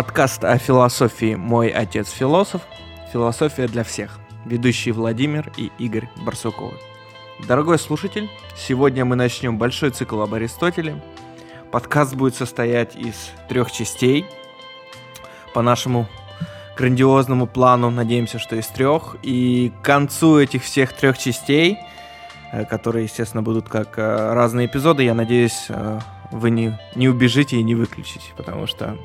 [0.00, 2.62] Подкаст о философии «Мой отец философ».
[3.12, 4.18] Философия для всех.
[4.46, 6.72] Ведущие Владимир и Игорь Барсуковы.
[7.46, 11.02] Дорогой слушатель, сегодня мы начнем большой цикл об Аристотеле.
[11.70, 14.24] Подкаст будет состоять из трех частей.
[15.52, 16.08] По нашему
[16.78, 19.16] грандиозному плану, надеемся, что из трех.
[19.22, 21.76] И к концу этих всех трех частей,
[22.52, 27.58] э, которые, естественно, будут как э, разные эпизоды, я надеюсь, э, вы не, не убежите
[27.58, 28.96] и не выключите, потому что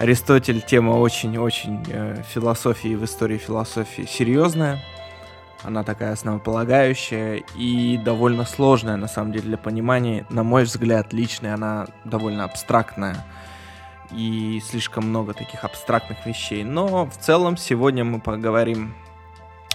[0.00, 4.82] Аристотель тема очень-очень э, философии в истории философии серьезная.
[5.62, 10.24] Она такая основополагающая и довольно сложная, на самом деле, для понимания.
[10.30, 13.26] На мой взгляд, личный, она довольно абстрактная.
[14.10, 16.64] И слишком много таких абстрактных вещей.
[16.64, 18.94] Но в целом сегодня мы поговорим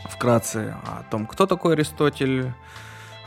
[0.06, 2.52] вкратце о том, кто такой Аристотель,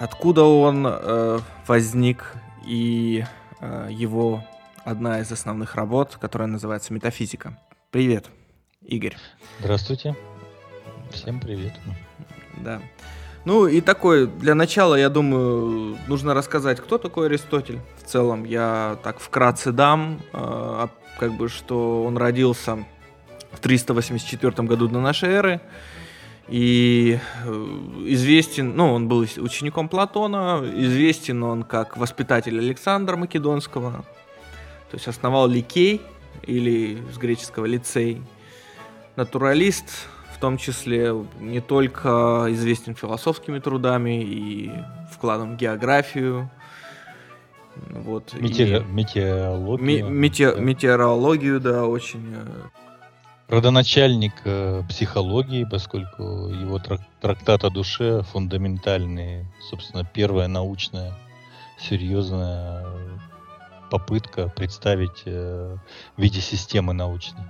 [0.00, 3.24] откуда он э, возник и
[3.60, 4.42] э, его
[4.88, 7.58] одна из основных работ, которая называется «Метафизика».
[7.90, 8.26] Привет,
[8.82, 9.16] Игорь.
[9.60, 10.16] Здравствуйте.
[11.12, 11.74] Всем привет.
[12.56, 12.80] Да.
[13.44, 17.80] Ну и такой, для начала, я думаю, нужно рассказать, кто такой Аристотель.
[18.02, 20.86] В целом, я так вкратце дам, э,
[21.18, 22.84] как бы, что он родился
[23.52, 25.60] в 384 году до нашей эры.
[26.48, 27.50] И э,
[28.06, 34.06] известен, ну, он был учеником Платона, известен он как воспитатель Александра Македонского,
[34.90, 36.00] то есть основал Ликей,
[36.42, 38.22] или с греческого лицей,
[39.16, 39.84] натуралист,
[40.34, 44.72] в том числе не только известен философскими трудами и
[45.12, 46.50] вкладом в географию,
[47.90, 48.92] вот, Метеор, и...
[48.92, 49.86] Метеорологию.
[49.86, 50.60] Ме- метеор, да.
[50.60, 52.34] Метеорологию, да, очень.
[52.34, 52.68] Э,
[53.48, 61.14] Родоначальник э, психологии, поскольку его трак- трактат о душе фундаментальный, собственно, первая научная,
[61.78, 62.84] серьезная
[63.90, 65.76] попытка представить э,
[66.16, 67.44] в виде системы научной.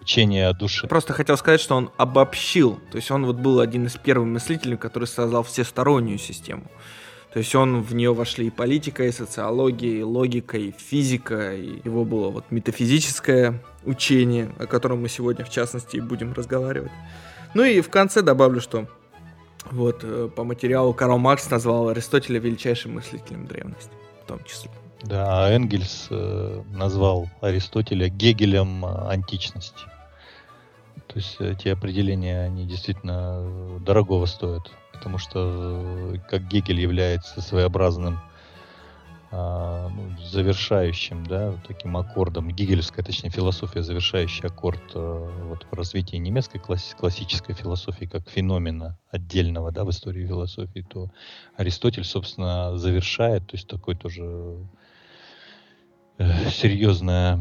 [0.00, 0.86] Учение о душе.
[0.86, 2.78] Просто хотел сказать, что он обобщил.
[2.90, 6.64] То есть он вот был один из первых мыслителей, который создал всестороннюю систему.
[7.32, 11.80] То есть он в нее вошли и политика, и социология, и логика, и физика, и
[11.84, 16.92] его было вот метафизическое учение, о котором мы сегодня в частности будем разговаривать.
[17.54, 18.86] Ну и в конце добавлю, что
[19.70, 23.90] вот э, по материалу Карл Маркс назвал Аристотеля величайшим мыслителем древности,
[24.22, 24.70] в том числе.
[25.04, 29.84] Да, а Энгельс э, назвал Аристотеля Гегелем э, античности.
[31.08, 38.18] То есть эти определения, они действительно э, дорогого стоят, потому что как Гегель является своеобразным
[39.30, 46.60] а, ну, завершающим, да, таким аккордом, гегельская, точнее, философия, завершающий аккорд вот, в развитии немецкой
[46.60, 51.10] класс, классической философии как феномена отдельного, да, в истории философии, то
[51.56, 54.56] Аристотель, собственно, завершает, то есть такой тоже
[56.18, 57.40] серьезное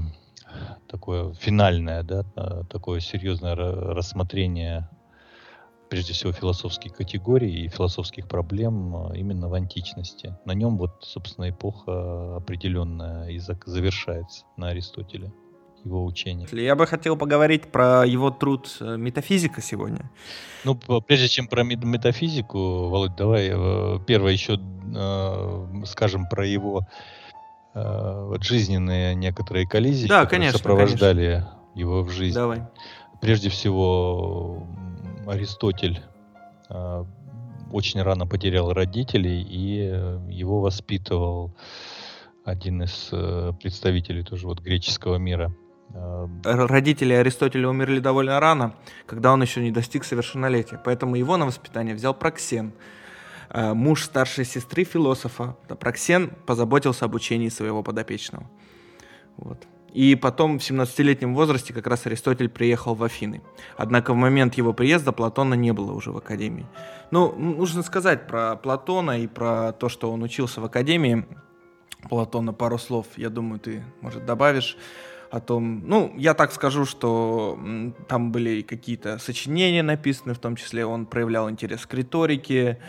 [0.88, 4.88] такое финальное, да, а, такое серьезное рассмотрение
[5.90, 10.36] прежде всего философских категорий и философских проблем а, именно в античности.
[10.46, 15.34] На нем вот, собственно, эпоха определенная и завершается на Аристотеле
[15.84, 16.48] его учение.
[16.52, 20.10] Я бы хотел поговорить про его труд э, «Метафизика» сегодня.
[20.64, 24.60] Ну, прежде чем про метафизику, Володь, давай э, первое еще
[24.96, 27.23] э, скажем про его э,
[27.74, 31.60] вот жизненные некоторые коллизии, да, которые конечно, сопровождали конечно.
[31.76, 32.36] его в жизни.
[32.36, 32.64] Давай.
[33.22, 34.68] Прежде всего,
[35.26, 36.02] Аристотель
[36.70, 37.06] э,
[37.72, 41.56] очень рано потерял родителей, и э, его воспитывал
[42.44, 45.56] один из э, представителей тоже вот греческого мира.
[45.94, 51.46] Э, родители Аристотеля умерли довольно рано, когда он еще не достиг совершеннолетия, поэтому его на
[51.46, 53.03] воспитание взял Проксен, Э,
[53.54, 58.50] муж старшей сестры философа, Проксен, позаботился об учении своего подопечного.
[59.38, 59.68] Вот.
[59.94, 63.44] И потом в 17-летнем возрасте как раз Аристотель приехал в Афины.
[63.78, 66.66] Однако в момент его приезда Платона не было уже в Академии.
[67.12, 71.26] Ну, нужно сказать про Платона и про то, что он учился в Академии.
[72.10, 74.78] Платона пару слов, я думаю, ты, может, добавишь
[75.30, 77.58] о том, ну, я так скажу, что
[78.08, 82.80] там были какие-то сочинения написаны, в том числе он проявлял интерес к риторике,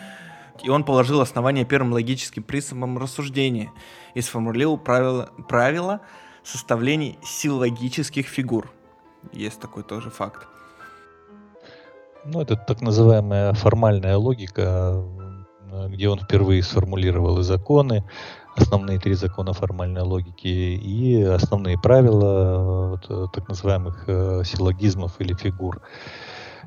[0.63, 3.73] и он положил основание первым логическим принципам рассуждения
[4.15, 6.01] и сформулировал правила, правила
[6.43, 8.71] составления силлогических фигур.
[9.33, 10.47] Есть такой тоже факт.
[12.25, 15.05] Ну, это так называемая формальная логика,
[15.89, 18.05] где он впервые сформулировал и законы,
[18.57, 25.83] основные три закона формальной логики и основные правила вот, так называемых э, силлогизмов или фигур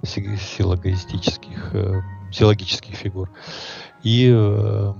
[0.03, 2.01] силлогистических, э,
[2.31, 3.29] силлогических фигур.
[4.03, 4.93] И э,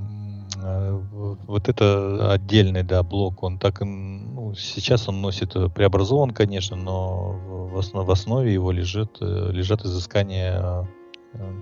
[1.47, 7.77] вот это отдельный, да, блок, он так, ну, сейчас он носит, преобразован, конечно, но в,
[7.77, 10.88] основ, в основе его лежит, лежат изыскания,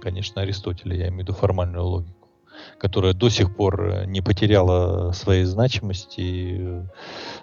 [0.01, 2.24] конечно, Аристотеля, я имею в виду формальную логику
[2.77, 6.83] которая до сих пор э, не потеряла своей значимости и э,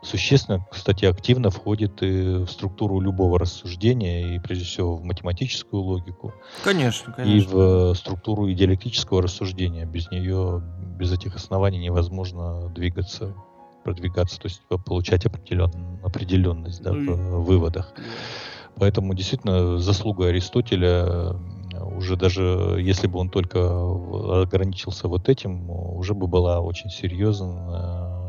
[0.03, 6.35] существенно, кстати, активно входит и в структуру любого рассуждения, и прежде всего в математическую логику.
[6.65, 7.53] Конечно, конечно.
[7.53, 9.85] И в структуру идиалектического рассуждения.
[9.85, 10.63] Без нее,
[10.99, 13.35] без этих оснований невозможно двигаться
[13.83, 17.93] продвигаться, то есть получать определен, определенность да, в выводах.
[18.77, 21.37] Поэтому действительно заслуга Аристотеля
[22.03, 23.61] уже даже если бы он только
[24.43, 28.21] ограничился вот этим, уже бы была очень серьезная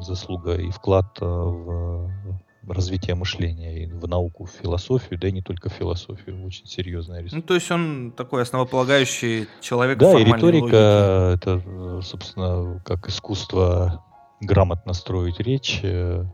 [0.00, 5.42] заслуга и вклад э, в развитие мышления и в науку, в философию, да и не
[5.42, 9.98] только в философию, очень серьезная Ну, то есть он такой основополагающий человек.
[9.98, 14.04] Да, и риторика это, собственно, как искусство
[14.40, 16.24] грамотно строить речь э,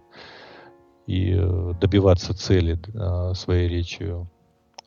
[1.07, 2.81] и э, добиваться цели
[3.35, 4.31] своей речью.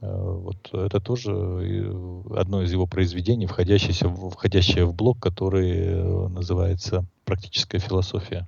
[0.01, 1.31] Э, вот это тоже
[2.36, 8.48] одно из его произведений, входящее в, входящее в блок, который э, называется «Практическая философия»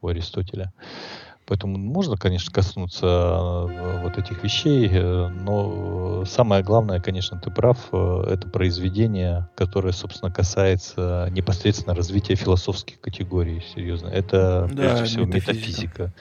[0.00, 0.72] у Аристотеля.
[1.46, 7.78] Поэтому можно, конечно, коснуться э, вот этих вещей, э, но самое главное, конечно, ты прав,
[7.92, 14.08] э, это произведение, которое, собственно, касается непосредственно развития философских категорий, серьезно.
[14.08, 15.52] Это, да, прежде всего, метафизика.
[15.52, 16.14] метафизика.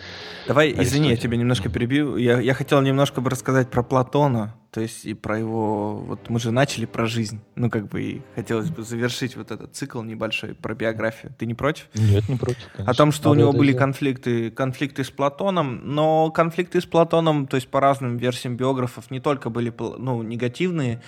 [0.48, 2.18] Давай, извини, я тебя немножко перебью.
[2.18, 5.98] Я, я хотел немножко бы рассказать про Платона, то есть и про его...
[5.98, 7.42] Вот мы же начали про жизнь.
[7.56, 11.34] Ну, как бы и хотелось бы завершить вот этот цикл небольшой про биографию.
[11.38, 11.90] Ты не против?
[11.94, 12.90] Нет, не против, конечно.
[12.90, 17.48] О том, что Надо у него были конфликты, конфликты с Платоном, но конфликты с Платоном,
[17.48, 21.02] то есть по разным версиям биографов, не только были ну, негативные,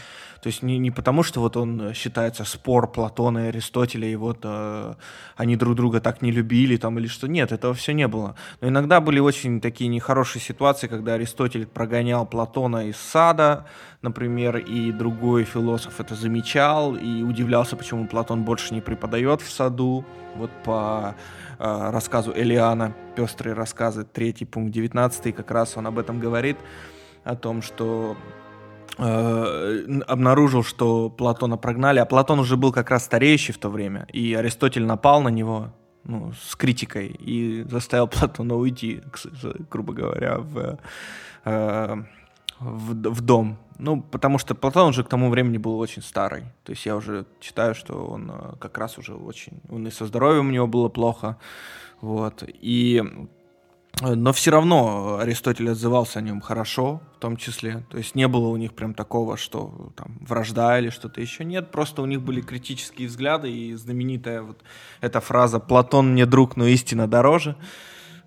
[0.44, 4.40] то есть не, не потому, что вот он считается спор Платона и Аристотеля, и вот
[4.44, 4.94] э,
[5.38, 7.28] они друг друга так не любили там или что.
[7.28, 8.36] Нет, этого все не было.
[8.60, 13.68] Но иногда были очень такие нехорошие ситуации, когда Аристотель прогонял Платона из сада,
[14.02, 20.04] например, и другой философ это замечал и удивлялся, почему Платон больше не преподает в саду.
[20.36, 21.16] Вот по
[21.58, 26.58] э, рассказу Элиана, пестрые рассказы, третий пункт 19, как раз он об этом говорит,
[27.24, 28.43] о том, что Э,
[28.98, 34.34] обнаружил, что Платона прогнали, а Платон уже был как раз стареющий в то время, и
[34.34, 35.70] Аристотель напал на него
[36.04, 39.02] ну, с критикой и заставил Платона уйти,
[39.70, 40.78] грубо говоря, в,
[41.46, 41.96] э,
[42.60, 43.58] в, в дом.
[43.80, 46.44] Ну, потому что Платон уже к тому времени был очень старый.
[46.64, 49.62] То есть я уже считаю, что он э, как раз уже очень...
[49.70, 51.38] Он и со здоровьем у него было плохо.
[52.02, 52.44] Вот.
[52.48, 53.04] И
[54.02, 57.84] но все равно Аристотель отзывался о нем хорошо, в том числе.
[57.90, 61.46] То есть не было у них прям такого, что там вражда или что-то еще.
[61.46, 64.62] Нет, просто у них были критические взгляды и знаменитая вот
[65.00, 67.56] эта фраза «Платон не друг, но истина дороже».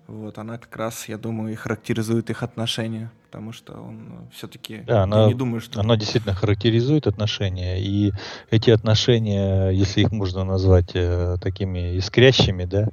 [0.07, 5.03] Вот, она как раз, я думаю, и характеризует их отношения, потому что он все-таки, да,
[5.03, 5.81] она, не думаю, что...
[5.81, 8.13] Она действительно характеризует отношения, и
[8.49, 12.87] эти отношения, если их можно назвать э, такими искрящими, да,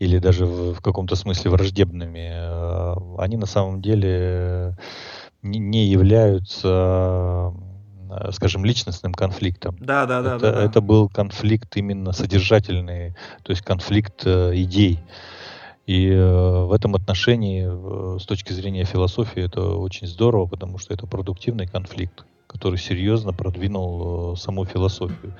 [0.00, 4.76] или даже в, в каком-то смысле враждебными, э, они на самом деле
[5.42, 7.52] не являются,
[8.10, 9.76] э, скажем, личностным конфликтом.
[9.78, 10.36] Да, да, да.
[10.36, 10.64] Это, да, да.
[10.64, 14.98] это был конфликт именно содержательный, то есть конфликт э, идей.
[15.86, 17.66] И в этом отношении,
[18.16, 24.32] с точки зрения философии, это очень здорово, потому что это продуктивный конфликт который серьезно продвинул
[24.32, 25.34] э, саму философию.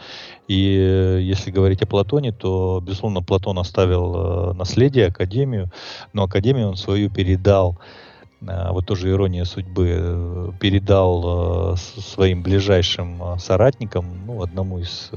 [0.47, 5.73] И э, если говорить о Платоне, то, безусловно, Платон оставил э, наследие, академию,
[6.13, 7.79] но академию он свою передал
[8.41, 15.11] вот тоже ирония судьбы, передал своим ближайшим соратникам, ну, одному из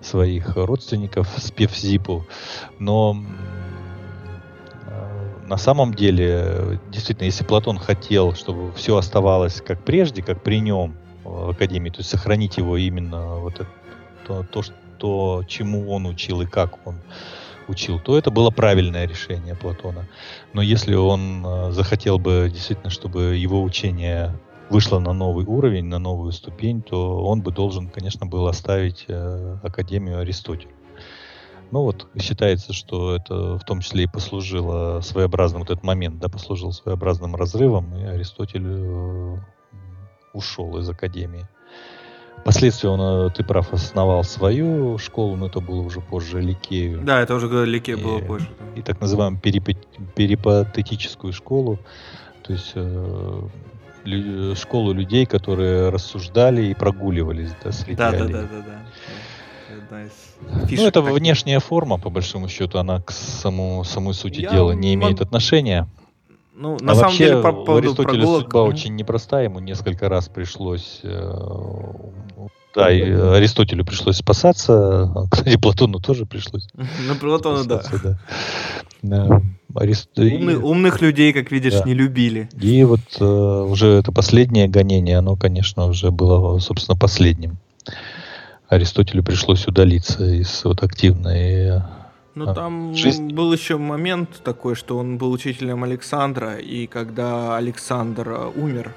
[0.00, 2.24] своих родственников, Спевзипу,
[2.78, 3.20] но
[5.48, 10.94] на самом деле, действительно, если Платон хотел, чтобы все оставалось как прежде, как при нем,
[11.50, 13.68] академии, то есть сохранить его именно вот это,
[14.26, 16.96] то, то, что, чему он учил и как он
[17.68, 20.06] учил, то это было правильное решение Платона.
[20.52, 24.38] Но если он э, захотел бы действительно, чтобы его учение
[24.70, 29.58] вышло на новый уровень, на новую ступень, то он бы должен, конечно, был оставить э,
[29.62, 30.72] Академию Аристотеля.
[31.72, 36.28] Ну вот, считается, что это в том числе и послужило своеобразным, вот этот момент, да,
[36.28, 39.36] послужил своеобразным разрывом, и Аристотель э,
[40.36, 41.46] ушел из академии.
[42.38, 47.00] Впоследствии он, э, ты прав, основал свою школу, но это было уже позже Ликею.
[47.02, 48.48] Да, это уже Ликею было позже.
[48.58, 48.80] Да.
[48.80, 51.78] И так называемую перипатетическую школу,
[52.42, 53.42] то есть э,
[54.04, 58.80] лю, школу людей, которые рассуждали и прогуливались да, среди да, да, да, да, да.
[59.86, 60.10] одна из
[60.78, 61.18] Ну, это таких.
[61.18, 65.22] внешняя форма, по большому счету, она к самому, самой сути Я дела не имеет мог...
[65.22, 65.88] отношения.
[66.58, 68.42] Ну, на а самом деле, по поводу Аристотеля прогулок...
[68.42, 71.32] судьба очень непростая, ему несколько раз пришлось э,
[72.74, 75.10] да, и Аристотелю пришлось спасаться.
[75.30, 76.68] Кстати, Платону тоже пришлось.
[76.74, 77.82] Ну, Платону, да.
[79.02, 79.42] да.
[79.74, 80.10] Арист...
[80.18, 81.84] Умный, умных людей, как видишь, да.
[81.84, 82.48] не любили.
[82.60, 87.58] И вот э, уже это последнее гонение, оно, конечно, уже было, собственно, последним.
[88.68, 91.82] Аристотелю пришлось удалиться из вот активной
[92.36, 93.32] ну, там жизни.
[93.32, 98.94] был еще момент такой, что он был учителем Александра, и когда Александр э, умер,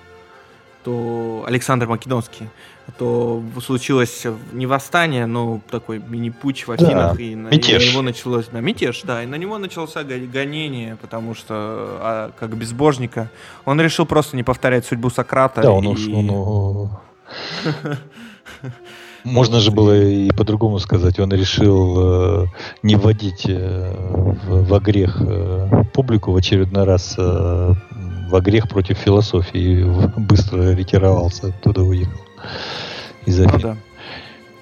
[0.83, 2.49] то Александр Македонский,
[2.97, 8.01] то случилось не восстание, но такой мини-путь в Афинах, да, и, на, и на него
[8.01, 13.31] началось, да, мятеж, да, и на него начался гонение, потому что а, как безбожника
[13.63, 15.61] он решил просто не повторять судьбу Сократа.
[15.61, 15.87] Да, он и...
[15.87, 16.89] уж, он,
[19.23, 21.19] Можно же было и по-другому сказать.
[21.19, 22.45] Он решил э,
[22.83, 23.93] не вводить э,
[24.45, 27.73] в, во грех э, публику в очередной раз э,
[28.29, 29.59] во грех против философии.
[29.59, 29.83] И
[30.19, 32.19] быстро ретировался, оттуда уехал
[33.25, 33.51] из Афин.
[33.53, 33.77] Ну, да.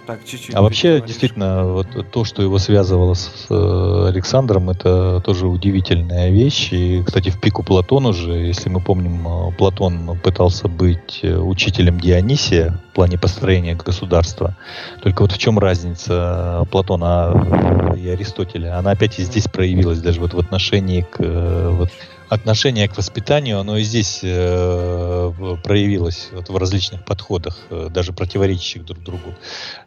[0.08, 0.56] Так, чуть-чуть.
[0.56, 6.70] А вообще, действительно, вот то, что его связывало с э, Александром, это тоже удивительная вещь.
[6.72, 12.00] И, кстати, в пику Платону же, если мы помним, э, Платон пытался быть э, учителем
[12.00, 14.56] Дионисия в плане построения государства.
[15.04, 18.80] Только вот в чем разница Платона и Аристотеля?
[18.80, 21.90] Она опять и здесь проявилась, даже вот в отношении к вот,
[22.30, 25.32] отношение к воспитанию, оно и здесь э,
[25.64, 29.36] проявилось вот в различных подходах, э, даже противоречащих друг другу.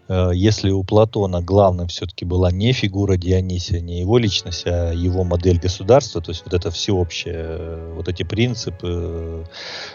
[0.09, 5.25] Э, если у Платона главным все-таки была не фигура Дионисия, не его личность, а его
[5.25, 9.45] модель государства, то есть вот это всеобщее, э, вот эти принципы, э,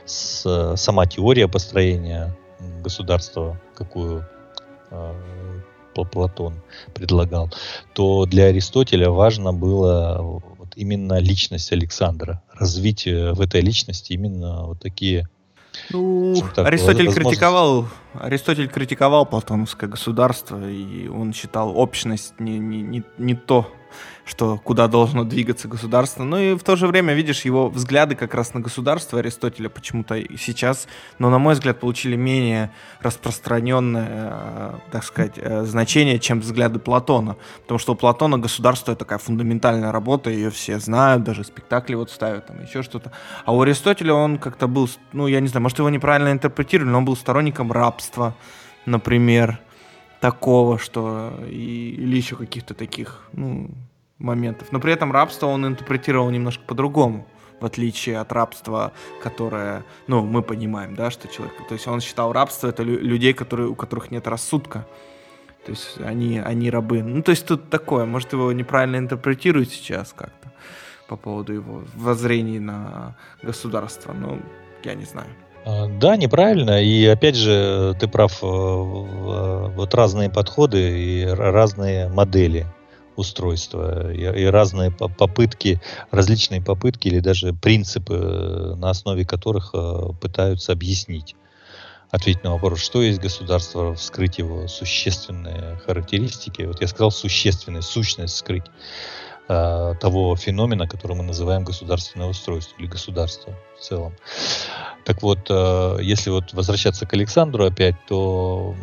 [0.06, 2.38] с, сама теория построения
[2.84, 4.26] государства, какую
[4.92, 5.14] э,
[6.04, 6.62] Платон
[6.94, 7.50] предлагал,
[7.94, 10.44] то для Аристотеля важно было
[10.76, 15.28] именно личность Александра, развитие в этой личности именно вот такие
[15.92, 23.04] ну, так, Аристотель критиковал, Аристотель критиковал платоновское государство, и он считал общность не, не, не,
[23.18, 23.70] не то,
[24.26, 26.24] что куда должно двигаться государство.
[26.24, 30.20] Но и в то же время, видишь, его взгляды как раз на государство Аристотеля почему-то
[30.38, 30.88] сейчас,
[31.20, 37.38] но, на мой взгляд, получили менее распространенное, э, так сказать, э, значение, чем взгляды Платона.
[37.62, 42.10] Потому что у Платона государство— это такая фундаментальная работа, ее все знают, даже спектакли вот
[42.10, 43.12] ставят, там еще что-то.
[43.46, 46.98] А у Аристотеля он как-то был, ну, я не знаю, может, его неправильно интерпретировали, но
[46.98, 48.36] он был сторонником рабства,
[48.88, 49.60] например,
[50.20, 53.70] такого, что и, или еще каких-то таких, ну,
[54.18, 54.72] моментов.
[54.72, 57.28] Но при этом рабство он интерпретировал немножко по-другому,
[57.60, 58.92] в отличие от рабства,
[59.22, 61.56] которое, ну, мы понимаем, да, что человек...
[61.68, 64.86] То есть он считал рабство это лю- людей, которые, у которых нет рассудка.
[65.66, 67.02] То есть они, они рабы.
[67.02, 70.52] Ну, то есть тут такое, может, его неправильно интерпретируют сейчас как-то
[71.08, 74.14] по поводу его воззрений на государство.
[74.14, 74.40] Ну,
[74.84, 75.28] я не знаю.
[75.66, 76.84] А, да, неправильно.
[76.84, 82.68] И опять же, ты прав, э, вот разные подходы и разные модели
[83.18, 85.82] устройства и, и разные попытки,
[86.12, 91.36] различные попытки или даже принципы, на основе которых э, пытаются объяснить
[92.12, 96.64] ответить на вопрос, что есть государство, вскрыть его существенные характеристики.
[96.64, 98.66] Вот я сказал существенная сущность скрыть
[99.48, 104.16] э, того феномена, который мы называем государственное устройство или государство в целом.
[105.04, 108.76] Так вот, э, если вот возвращаться к Александру опять, то,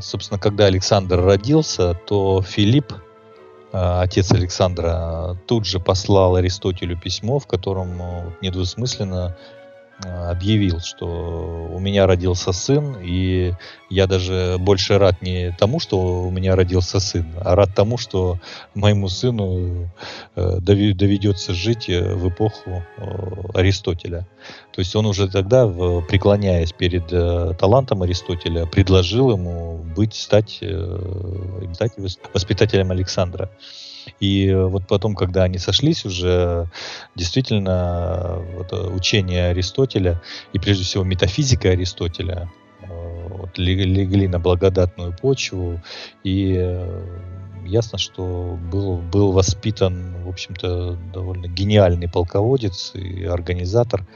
[0.00, 3.07] собственно, когда Александр родился, то Филипп Э,
[3.72, 9.36] отец Александра тут же послал Аристотелю письмо, в котором э, недвусмысленно
[10.04, 13.52] объявил, что у меня родился сын, и
[13.90, 18.38] я даже больше рад не тому, что у меня родился сын, а рад тому, что
[18.74, 19.90] моему сыну
[20.36, 22.84] э, доведется жить э, в эпоху
[23.54, 24.26] Аристотеля.
[24.72, 27.08] То есть он уже тогда, преклоняясь перед
[27.58, 30.62] талантом Аристотеля, предложил ему быть, стать,
[31.74, 31.92] стать
[32.32, 33.50] воспитателем Александра.
[34.20, 36.68] И вот потом, когда они сошлись уже,
[37.14, 40.20] действительно, вот, э, учение Аристотеля
[40.52, 42.50] и прежде всего метафизика Аристотеля
[42.82, 45.80] э, вот, легли на благодатную почву,
[46.24, 47.04] и э,
[47.66, 54.06] ясно, что был, был воспитан, в общем-то, довольно гениальный полководец и организатор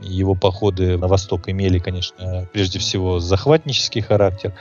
[0.00, 4.54] его походы на восток имели, конечно, прежде всего захватнический характер,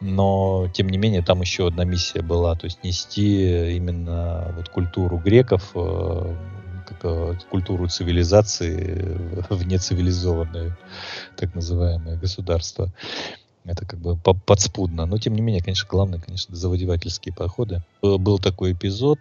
[0.00, 5.18] но тем не менее там еще одна миссия была, то есть нести именно вот культуру
[5.18, 6.36] греков, э,
[7.00, 9.16] как, культуру цивилизации
[9.48, 10.76] в нецивилизованное
[11.36, 12.92] так называемое государство.
[13.64, 15.06] Это как бы подспудно.
[15.06, 17.82] Но, тем не менее, конечно, главное, конечно, завоевательские походы.
[18.02, 19.20] Был такой эпизод,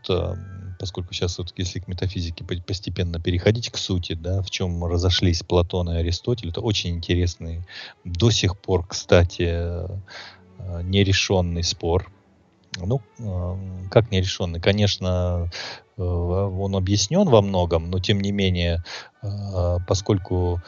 [0.81, 5.91] поскольку сейчас, вот, если к метафизике постепенно переходить к сути, да, в чем разошлись Платон
[5.91, 7.61] и Аристотель, это очень интересный,
[8.03, 12.11] до сих пор, кстати, а, нерешенный спор.
[12.77, 13.59] Ну, а,
[13.91, 14.59] как нерешенный?
[14.59, 15.51] Конечно,
[15.97, 18.83] он объяснен во многом, но тем не менее,
[19.87, 20.63] поскольку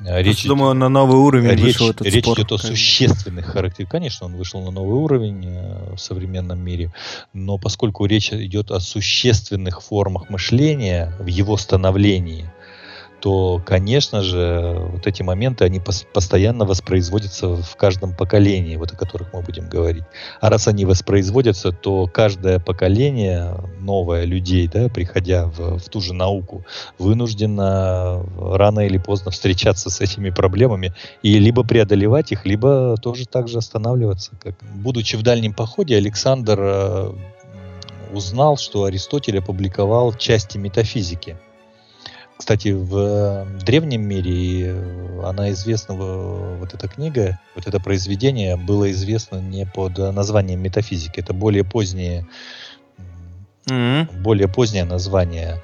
[0.00, 2.38] Речь, думаю, на новый уровень речь, вышел этот речь спор.
[2.38, 3.90] идет о существенных характерах.
[3.90, 6.90] Конечно, он вышел на новый уровень э, в современном мире,
[7.34, 12.50] но поскольку речь идет о существенных формах мышления в его становлении,
[13.20, 18.96] то, конечно же, вот эти моменты, они пос- постоянно воспроизводятся в каждом поколении, вот о
[18.96, 20.04] которых мы будем говорить.
[20.40, 26.14] А раз они воспроизводятся, то каждое поколение новое людей, да, приходя в, в ту же
[26.14, 26.64] науку,
[26.98, 33.48] вынуждено рано или поздно встречаться с этими проблемами и либо преодолевать их, либо тоже так
[33.48, 34.32] же останавливаться.
[34.42, 34.54] Как...
[34.74, 37.12] Будучи в дальнем походе, Александр э,
[38.12, 41.36] узнал, что Аристотель опубликовал части метафизики–
[42.40, 48.90] кстати, в э, древнем мире э, она известна, вот эта книга, вот это произведение было
[48.92, 51.20] известно не под названием метафизики.
[51.20, 52.26] Это более позднее,
[53.66, 54.22] mm-hmm.
[54.22, 55.62] более позднее название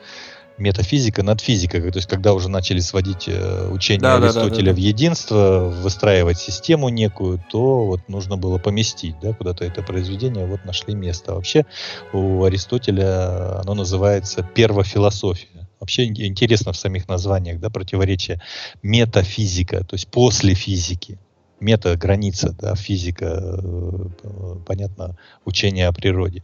[0.59, 4.67] метафизика над физикой, то есть когда уже начали сводить э, учение да, Аристотеля да, да,
[4.67, 10.45] да, в единство, выстраивать систему некую, то вот нужно было поместить, да, куда-то это произведение,
[10.45, 11.35] вот нашли место.
[11.35, 11.65] Вообще
[12.13, 15.66] у Аристотеля оно называется первофилософия.
[15.87, 18.41] Вообще интересно в самих названиях, да, противоречие
[18.83, 21.17] метафизика, то есть после физики.
[21.61, 26.43] Мета граница, да, физика, э, понятно, учение о природе.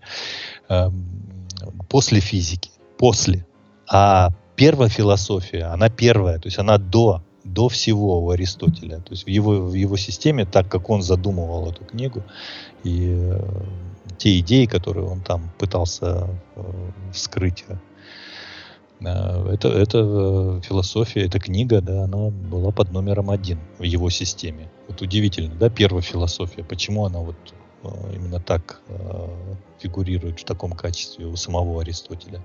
[0.69, 1.09] Эм,
[1.89, 3.45] после физики, после.
[3.91, 8.99] А первая философия, она первая, то есть она до, до всего у Аристотеля.
[8.99, 12.23] То есть в его, в его системе, так как он задумывал эту книгу,
[12.85, 13.41] и э,
[14.19, 17.77] те идеи, которые он там пытался э, вскрыть Э,
[19.09, 24.71] это, это э, философия, эта книга, да, она была под номером один в его системе.
[24.89, 26.65] Вот удивительно, да, первая философия.
[26.65, 27.37] Почему она вот
[27.83, 28.81] э, именно так
[29.79, 32.45] фигурирует в таком качестве у самого Аристотеля?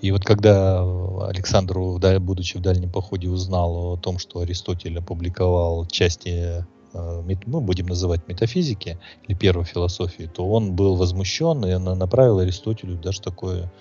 [0.00, 0.82] И вот когда
[1.28, 7.86] Александру, будучи в дальнем походе, узнал о том, что Аристотель опубликовал части мы ну, будем
[7.86, 13.72] называть метафизики или первой философии, то он был возмущен и направил Аристотелю даже такое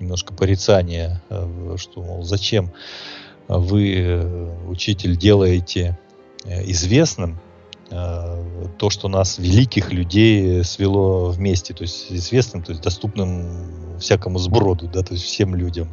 [0.00, 2.72] немножко порицание, э, что, мол, зачем
[3.48, 5.98] вы, э, учитель, делаете
[6.44, 7.40] э, известным
[7.90, 14.90] то, что нас, великих людей, свело вместе, то есть известным, то есть доступным всякому сброду,
[14.92, 15.88] да, то есть всем людям.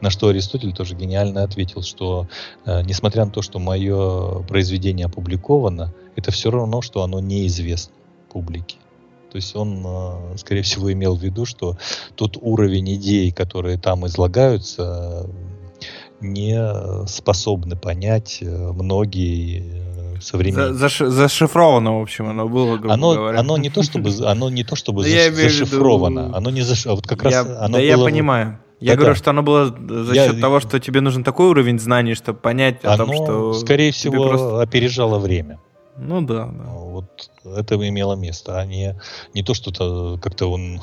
[0.00, 2.28] На что Аристотель тоже гениально ответил, что
[2.66, 7.94] несмотря на то, что мое произведение опубликовано, это все равно, что оно неизвестно
[8.30, 8.76] публике.
[9.30, 11.76] То есть он, а, скорее всего, имел в виду, что
[12.16, 15.28] тот уровень идей, которые там излагаются,
[16.20, 19.62] не способны понять э, многие
[20.16, 20.74] э, современные.
[20.74, 23.40] За, заш, зашифровано, в общем, оно было, грубо оно, говоря.
[23.40, 27.06] Оно не то чтобы, оно не то чтобы заш, зашифровано, оно не заш, а вот
[27.06, 27.80] как я, раз оно да было...
[27.80, 28.58] я понимаю.
[28.80, 29.18] Я да, говорю, да.
[29.18, 30.40] что оно было за счет я...
[30.40, 33.52] того, что тебе нужен такой уровень знаний, чтобы понять о оно, том, что...
[33.54, 34.62] скорее всего, просто...
[34.62, 35.58] опережало время.
[36.00, 36.64] Ну да, да.
[36.64, 38.98] Вот это имело место, а не,
[39.34, 40.80] не то, что-то как-то он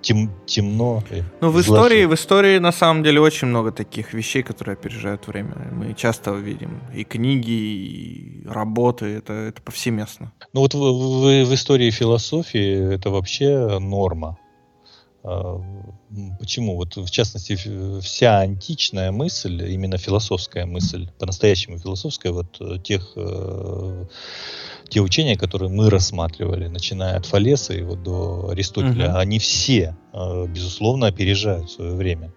[0.00, 1.02] тем, темно.
[1.40, 5.54] Ну, в истории, в истории на самом деле очень много таких вещей, которые опережают время.
[5.72, 10.32] Мы часто увидим и книги, и работы, это, это повсеместно.
[10.52, 14.38] Ну вот в, в, в истории философии это вообще норма.
[15.22, 15.60] А,
[16.38, 16.76] почему?
[16.76, 17.56] Вот в частности
[18.00, 24.06] вся античная мысль, именно философская мысль, по-настоящему философская, вот э, тех э,
[24.88, 29.18] те учения, которые мы рассматривали, начиная от Фалеса и вот до Аристотеля, угу.
[29.18, 32.32] они все, э, безусловно, опережают свое время.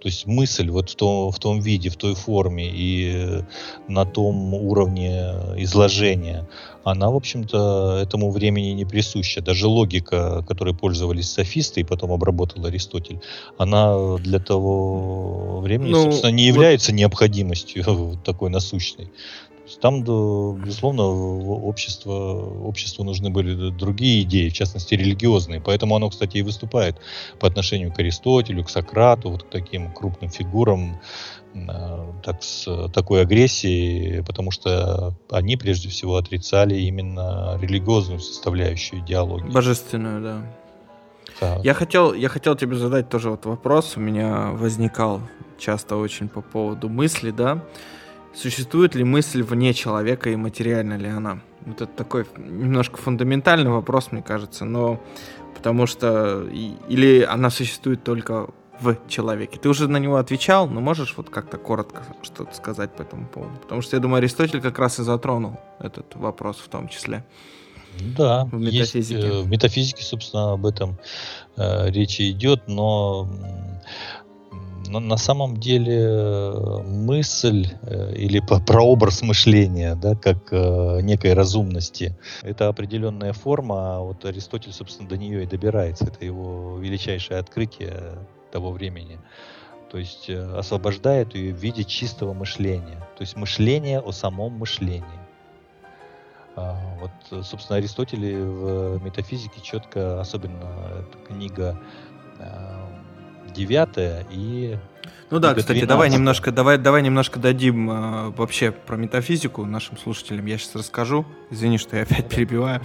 [0.00, 3.42] То есть мысль вот в том, в том виде, в той форме и
[3.86, 6.48] на том уровне изложения,
[6.84, 9.42] она, в общем-то, этому времени не присуща.
[9.42, 13.20] Даже логика, которой пользовались софисты и потом обработал Аристотель,
[13.58, 16.98] она для того времени, ну, собственно, не является вот...
[16.98, 19.10] необходимостью такой насущной.
[19.78, 22.12] Там, безусловно, общество,
[22.64, 25.60] обществу нужны были другие идеи, в частности, религиозные.
[25.60, 26.96] Поэтому оно, кстати, и выступает
[27.38, 31.00] по отношению к Аристотелю, к Сократу, вот к таким крупным фигурам
[31.54, 39.50] а, так, с такой агрессией, потому что они прежде всего отрицали именно религиозную составляющую идеологии.
[39.50, 40.42] Божественную, да.
[41.62, 45.20] Я хотел, я хотел тебе задать тоже вот вопрос, у меня возникал
[45.58, 47.62] часто очень по поводу мысли, да,
[48.34, 51.40] Существует ли мысль вне человека и материальна ли она?
[51.66, 55.00] Вот это такой немножко фундаментальный вопрос, мне кажется, но
[55.54, 56.46] потому что
[56.88, 58.48] или она существует только
[58.80, 59.58] в человеке.
[59.58, 63.56] Ты уже на него отвечал, но можешь вот как-то коротко что-то сказать по этому поводу?
[63.60, 67.24] Потому что я думаю, Аристотель как раз и затронул этот вопрос в том числе.
[68.16, 69.20] Да, в метафизике.
[69.20, 70.98] Есть, э, в метафизике, собственно, об этом
[71.56, 73.28] э, речи идет, но
[74.90, 82.16] на, на самом деле э, мысль э, или прообраз мышления, да, как э, некой разумности,
[82.42, 86.04] это определенная форма, а вот Аристотель, собственно, до нее и добирается.
[86.06, 88.18] Это его величайшее открытие
[88.50, 89.18] того времени.
[89.92, 92.98] То есть освобождает ее в виде чистого мышления.
[93.16, 95.04] То есть мышление о самом мышлении.
[96.56, 101.76] А, вот, собственно, Аристотель в метафизике четко, особенно эта книга
[103.60, 104.76] девятая и
[105.30, 105.88] ну да, кстати, 12.
[105.88, 110.44] давай немножко, давай, давай немножко дадим э, вообще про метафизику нашим слушателям.
[110.46, 111.24] Я сейчас расскажу.
[111.50, 112.80] Извини, что я опять перебиваю.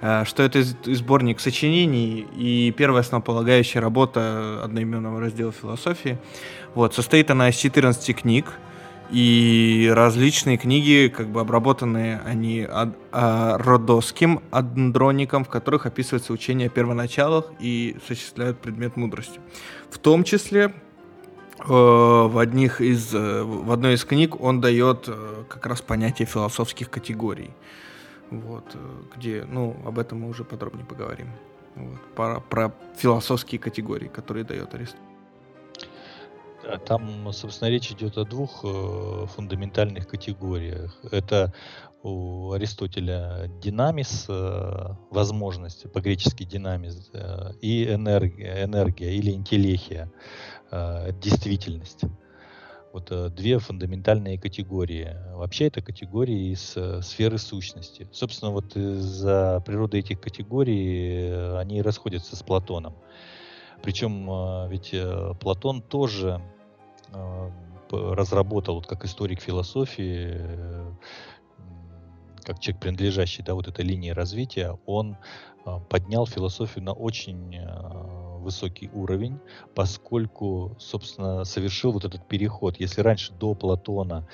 [0.00, 6.18] Э, что это сборник сочинений и первая основополагающая работа одноименного раздела философии.
[6.74, 8.46] Вот состоит она из 14 книг
[9.10, 16.66] и различные книги, как бы обработанные они ад, а, родосским андроником, в которых описывается учение
[16.66, 19.38] о первоначалах и сочисляют предмет мудрости.
[19.90, 20.72] В том числе э,
[21.68, 26.90] в, одних из, э, в одной из книг он дает э, как раз понятие философских
[26.90, 27.50] категорий.
[28.30, 28.76] Вот,
[29.14, 31.28] где, ну, об этом мы уже подробнее поговорим.
[31.76, 35.02] Вот, про, про философские категории, которые дает Аристотель.
[36.86, 38.62] Там, собственно, речь идет о двух
[39.36, 40.98] фундаментальных категориях.
[41.12, 41.52] Это
[42.06, 50.10] у Аристотеля динамис, э, возможность, по-гречески динамис, э, и энергия, энергия или интеллехия,
[50.70, 52.02] э, действительность.
[52.92, 55.16] Вот две фундаментальные категории.
[55.34, 58.08] Вообще это категории из сферы сущности.
[58.10, 62.94] Собственно, вот из-за природы этих категорий они расходятся с Платоном.
[63.82, 64.94] Причем ведь
[65.40, 66.40] Платон тоже
[67.90, 70.40] разработал, вот как историк философии,
[72.46, 75.16] как человек, принадлежащий да, вот этой линии развития, он
[75.64, 79.38] а, поднял философию на очень а, высокий уровень,
[79.74, 82.78] поскольку, собственно, совершил вот этот переход.
[82.78, 84.28] Если раньше до Платона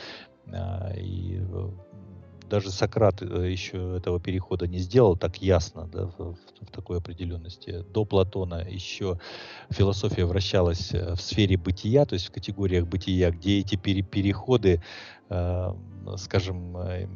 [0.95, 1.41] и
[2.53, 7.83] даже Сократ э, еще этого перехода не сделал так ясно, да, в, в такой определенности.
[7.95, 9.19] До Платона еще
[9.71, 14.83] философия вращалась э, в сфере бытия, то есть в категориях бытия, где эти пере переходы,
[15.31, 15.73] э,
[16.19, 17.09] скажем, э,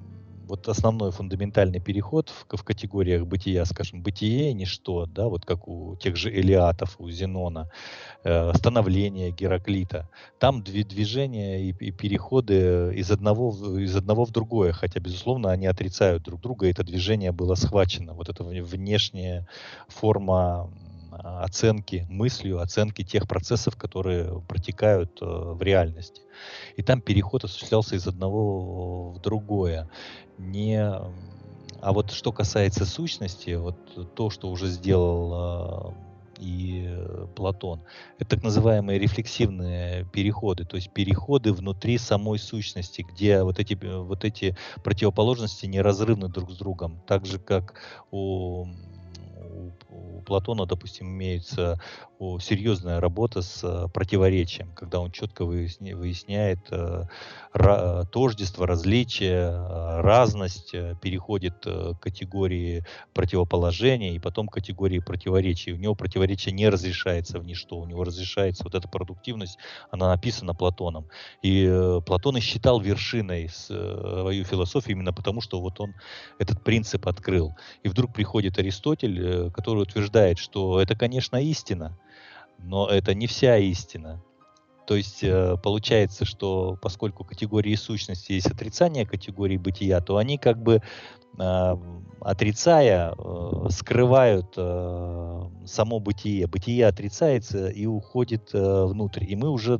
[0.46, 5.96] вот основной фундаментальный переход в, в категориях бытия, скажем, бытие ничто, да, вот как у
[5.96, 7.70] тех же Элиатов, у Зенона,
[8.24, 10.08] э, становление Гераклита.
[10.38, 15.66] Там две движения и, и переходы из одного, из одного в другое, хотя, безусловно, они
[15.66, 18.14] отрицают друг друга, это движение было схвачено.
[18.14, 19.46] Вот эта внешняя
[19.88, 20.70] форма
[21.16, 26.22] оценки мыслью, оценки тех процессов, которые протекают э, в реальности.
[26.76, 29.88] И там переход осуществлялся из одного в другое.
[30.38, 30.82] Не...
[31.80, 36.06] А вот что касается сущности, вот то, что уже сделал э,
[36.38, 36.88] и
[37.34, 37.82] Платон.
[38.18, 44.24] Это так называемые рефлексивные переходы, то есть переходы внутри самой сущности, где вот эти, вот
[44.24, 47.00] эти противоположности неразрывны друг с другом.
[47.06, 47.74] Так же, как
[48.10, 48.66] у
[50.26, 51.80] Платона, допустим, имеется
[52.15, 57.04] о, серьезная работа с э, противоречием, когда он четко выясня, выясняет э,
[58.10, 65.72] тождество, различие, э, разность, переходит к категории противоположения и потом к категории противоречия.
[65.72, 69.58] У него противоречие не разрешается в ничто, у него разрешается вот эта продуктивность,
[69.90, 71.08] она написана Платоном.
[71.42, 71.66] И
[72.06, 75.94] Платон и считал вершиной свою философию именно потому, что вот он
[76.38, 77.54] этот принцип открыл.
[77.82, 81.96] И вдруг приходит Аристотель, который утверждает, что это, конечно, истина,
[82.58, 84.22] но это не вся истина.
[84.86, 90.62] То есть э, получается, что поскольку категории сущности есть отрицание категории бытия, то они как
[90.62, 90.80] бы
[91.38, 91.76] э,
[92.20, 94.54] отрицая, э, скрывают
[95.68, 96.46] само бытие.
[96.46, 99.24] Бытие отрицается и уходит внутрь.
[99.28, 99.78] И мы уже,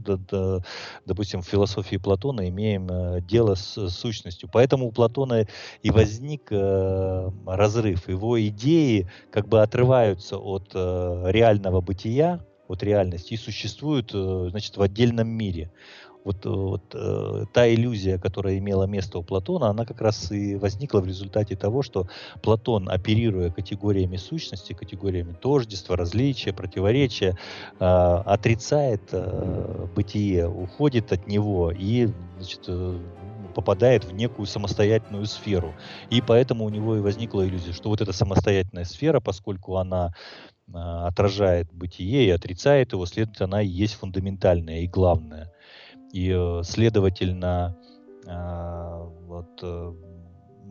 [1.07, 4.49] допустим, в философии Платона имеем дело с сущностью.
[4.53, 5.47] Поэтому у Платона
[5.83, 8.09] и возник разрыв.
[8.09, 14.83] Его идеи как бы отрываются от реального бытия, от реальности и существуют, э, значит, в
[14.83, 15.71] отдельном мире.
[16.27, 20.57] Вот, э, вот э, та иллюзия, которая имела место у Платона, она как раз и
[20.57, 22.09] возникла в результате того, что
[22.43, 27.39] Платон, оперируя категориями сущности, категориями тождества, различия, противоречия,
[27.79, 32.99] э, отрицает э, бытие, уходит от него и значит, э,
[33.55, 35.75] попадает в некую самостоятельную сферу.
[36.11, 40.13] И поэтому у него и возникла иллюзия, что вот эта самостоятельная сфера, поскольку она
[40.73, 45.53] отражает бытие и отрицает его, следовательно, она и есть фундаментальная и главная.
[46.13, 47.77] И, э, следовательно,
[48.27, 49.93] а, вот э,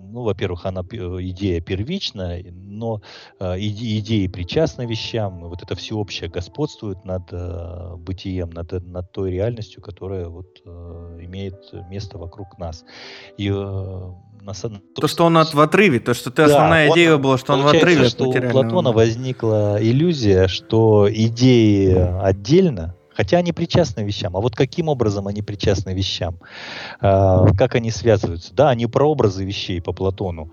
[0.08, 3.01] ну, во-первых, она идея первичная, но
[3.39, 7.31] э, идеи причастны вещам, вот это всеобщее господствует над
[7.99, 12.86] бытием, над, над той реальностью, которая вот имеет место вокруг нас.
[13.38, 13.49] И
[14.63, 17.17] э, на, то, что он от в отрыве, то, что ты да, основная он, идея
[17.17, 23.54] была, что он в отрыве что у Платона возникла иллюзия, что идеи отдельно, Хотя они
[23.54, 24.36] причастны вещам.
[24.36, 26.39] А вот каким образом они причастны вещам?
[26.99, 28.54] А, как они связываются?
[28.54, 30.51] Да, они прообразы вещей по Платону.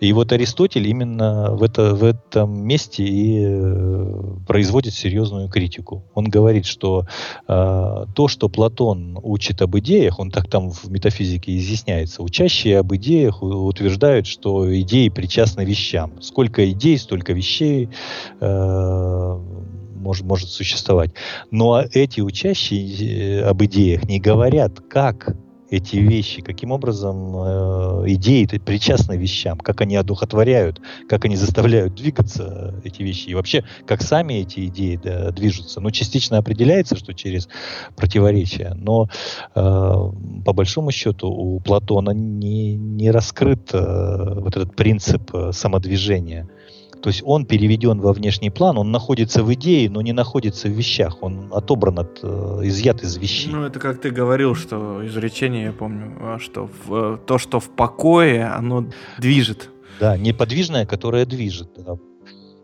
[0.00, 6.04] И вот Аристотель именно в, это, в этом месте и э, производит серьезную критику.
[6.14, 7.06] Он говорит, что
[7.46, 12.94] а, то, что Платон учит об идеях, он так там в метафизике изъясняется, учащие об
[12.94, 16.20] идеях утверждают, что идеи причастны вещам.
[16.20, 17.88] Сколько идей, столько вещей
[18.40, 19.40] э,
[20.00, 21.10] может, может существовать.
[21.50, 25.36] Но эти учащие э, об идеях не говорят, как
[25.70, 32.74] эти вещи, каким образом э, идеи причастны вещам, как они одухотворяют, как они заставляют двигаться
[32.84, 35.80] э, эти вещи, и вообще, как сами эти идеи да, движутся.
[35.80, 37.48] Ну, частично определяется, что через
[37.96, 39.08] противоречия, но
[39.54, 46.48] э, по большому счету у Платона не, не раскрыт э, вот этот принцип э, самодвижения.
[47.02, 50.72] То есть он переведен во внешний план, он находится в идее, но не находится в
[50.72, 51.22] вещах.
[51.22, 53.50] Он отобран от, э, изъят из вещей.
[53.50, 57.58] Ну, это как ты говорил, что изречение, я помню, а, что в, э, то, что
[57.58, 58.86] в покое, оно
[59.18, 59.70] движет.
[59.98, 61.70] Да, неподвижное, которое движет.
[61.76, 61.96] Да.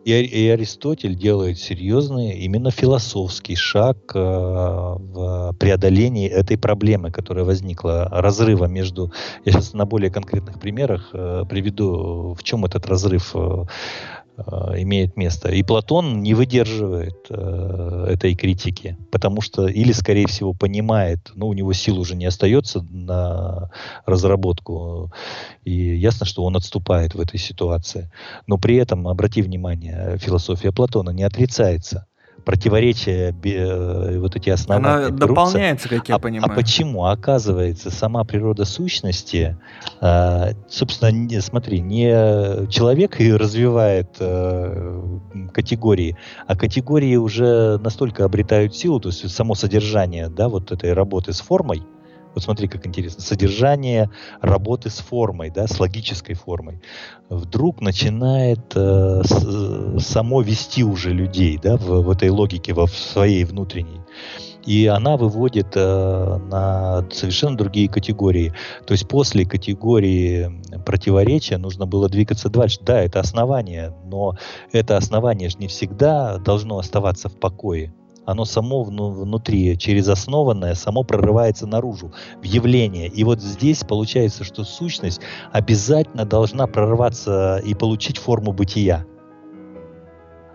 [0.04, 8.08] И, и Аристотель делает серьезный, именно философский шаг э, в преодолении этой проблемы, которая возникла,
[8.12, 9.12] разрыва между...
[9.44, 13.64] Я сейчас на более конкретных примерах э, приведу, в чем этот разрыв э,
[14.15, 15.48] Э, имеет место.
[15.50, 21.52] И Платон не выдерживает э, этой критики, потому что или, скорее всего, понимает, ну, у
[21.54, 23.70] него сил уже не остается на
[24.04, 25.12] разработку,
[25.64, 28.10] и ясно, что он отступает в этой ситуации.
[28.46, 32.06] Но при этом, обрати внимание, философия Платона не отрицается
[32.46, 34.88] противоречия, э, вот эти основания.
[34.88, 35.26] Она берутся.
[35.26, 36.50] дополняется, как я а, понимаю.
[36.50, 37.04] А почему?
[37.04, 39.58] Оказывается, сама природа сущности,
[40.00, 45.18] э, собственно, смотри, не человек и развивает э,
[45.52, 51.32] категории, а категории уже настолько обретают силу, то есть само содержание, да, вот этой работы
[51.32, 51.82] с формой,
[52.36, 53.22] вот смотри, как интересно.
[53.22, 54.10] Содержание
[54.42, 56.82] работы с формой, да, с логической формой,
[57.30, 62.94] вдруг начинает э, с, само вести уже людей да, в, в этой логике, во, в
[62.94, 64.02] своей внутренней.
[64.66, 68.52] И она выводит э, на совершенно другие категории.
[68.86, 70.52] То есть после категории
[70.84, 72.80] противоречия нужно было двигаться дальше.
[72.82, 74.36] Да, это основание, но
[74.72, 77.94] это основание же не всегда должно оставаться в покое
[78.26, 82.12] оно само внутри, через основанное, само прорывается наружу,
[82.42, 83.08] в явление.
[83.08, 85.20] И вот здесь получается, что сущность
[85.52, 89.06] обязательно должна прорваться и получить форму бытия.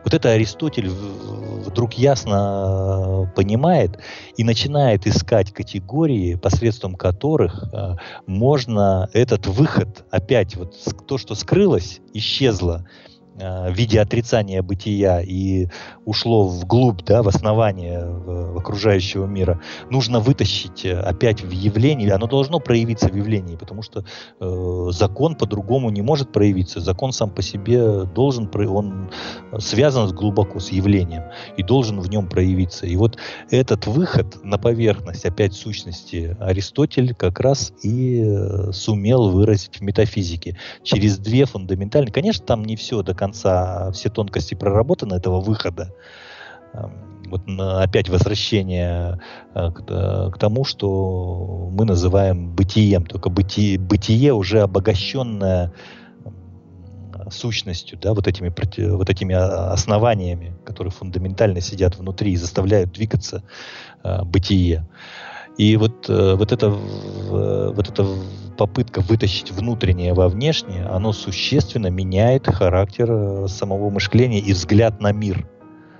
[0.03, 3.99] Вот это Аристотель вдруг ясно э, понимает
[4.35, 10.75] и начинает искать категории, посредством которых э, можно этот выход, опять вот
[11.07, 12.85] то, что скрылось, исчезло,
[13.35, 15.67] в виде отрицания бытия и
[16.05, 22.13] ушло вглубь, да, в основание в, в окружающего мира, нужно вытащить э, опять в явление,
[22.13, 24.03] оно должно проявиться в явлении, потому что
[24.39, 26.79] э, закон по-другому не может проявиться.
[26.81, 29.09] Закон сам по себе должен, он
[29.59, 31.23] связан глубоко с явлением
[31.57, 32.85] и должен в нем проявиться.
[32.85, 33.17] И вот
[33.49, 40.57] этот выход на поверхность опять сущности Аристотель как раз и э, сумел выразить в метафизике
[40.83, 42.11] через две фундаментальные.
[42.11, 45.93] Конечно, там не все до конца все тонкости проработаны этого выхода.
[46.73, 49.19] Эм, вот опять возвращение
[49.53, 55.71] э, к, э, к тому, что мы называем бытием, только бытие, бытие уже обогащенное
[57.29, 58.51] сущностью, да, вот этими,
[58.89, 63.43] вот этими а, основаниями, которые фундаментально сидят внутри и заставляют двигаться
[64.03, 64.87] э, бытие.
[65.57, 68.05] И вот, э, вот, это, вот эта
[68.57, 75.11] попытка вытащить внутреннее во внешнее, оно существенно меняет характер э, самого мышления и взгляд на
[75.11, 75.47] мир.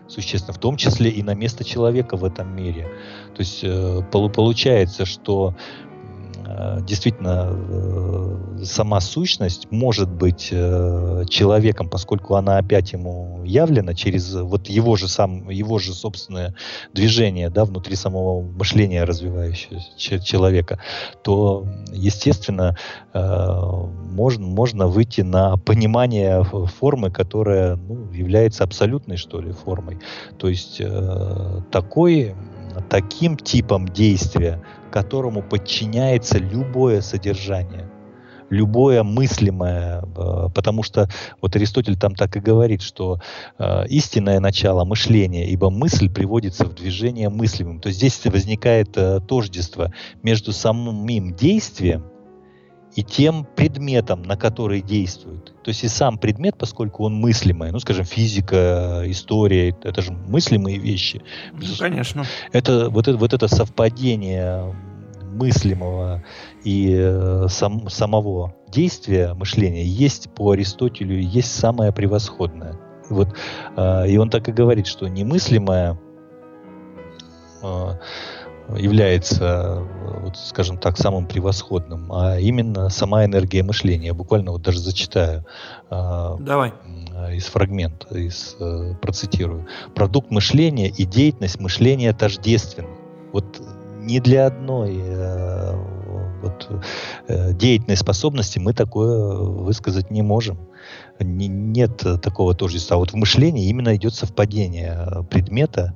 [0.08, 2.88] Существенно, в том числе и на место человека в этом мире.
[3.34, 5.56] То есть э, получается, что
[6.82, 14.68] действительно э, сама сущность может быть э, человеком, поскольку она опять ему явлена через вот
[14.68, 16.56] его же сам его же собственное
[16.94, 20.80] движение, да, внутри самого мышления развивающегося человека,
[21.24, 22.78] то естественно
[23.14, 30.00] можно можно выйти на понимание формы, которая ну, является абсолютной что ли формой,
[30.38, 30.82] то есть
[31.72, 32.36] такой
[32.90, 34.62] таким типом действия
[34.92, 37.90] которому подчиняется любое содержание
[38.52, 41.10] любое мыслимое, э, потому что
[41.42, 43.20] вот Аристотель там так и говорит, что
[43.58, 47.80] э, истинное начало мышления, ибо мысль приводится в движение мыслимым.
[47.80, 52.04] То есть здесь возникает э, тождество между самим действием
[52.96, 55.54] и тем предметом, на который действует.
[55.64, 60.78] То есть и сам предмет, поскольку он мыслимый, ну, скажем, физика, история, это же мыслимые
[60.78, 61.22] вещи.
[61.54, 62.26] Ну, конечно.
[62.52, 64.76] Это вот, это вот это совпадение
[65.32, 66.24] мыслимого
[66.64, 72.78] и э, сам, самого действия мышления есть по Аристотелю есть самое превосходное.
[73.10, 73.30] Вот,
[73.78, 75.98] э, и он так и говорит, что немыслимое
[77.64, 77.92] э,
[78.78, 79.84] является,
[80.22, 84.08] вот, скажем так, самым превосходным, а именно сама энергия мышления.
[84.08, 85.46] Я буквально вот даже зачитаю.
[85.90, 86.74] Э, Давай
[87.30, 89.68] из фрагмента, из, э, процитирую.
[89.96, 92.90] Продукт мышления и деятельность мышления тождественны.
[93.34, 93.62] Вот
[94.00, 95.76] ни для одной э,
[96.42, 96.84] вот,
[97.28, 100.58] э, деятельной способности мы такое высказать не можем.
[101.20, 102.96] Не, нет такого тождества.
[102.96, 105.96] А вот в мышлении именно идет совпадение предмета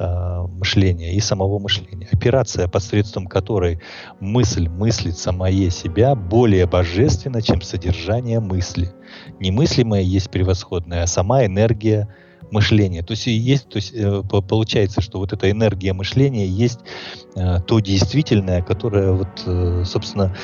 [0.00, 2.08] э, мышления и самого мышления.
[2.10, 3.80] Операция, посредством которой
[4.18, 8.92] мысль мыслит самое себя, более божественна, чем содержание мысли.
[9.38, 12.08] Немыслимое есть превосходное, а сама энергия
[12.50, 13.02] мышления.
[13.02, 16.80] То есть, есть, то есть э, получается, что вот эта энергия мышления есть
[17.36, 20.34] э, то действительное, которое, вот, собственно,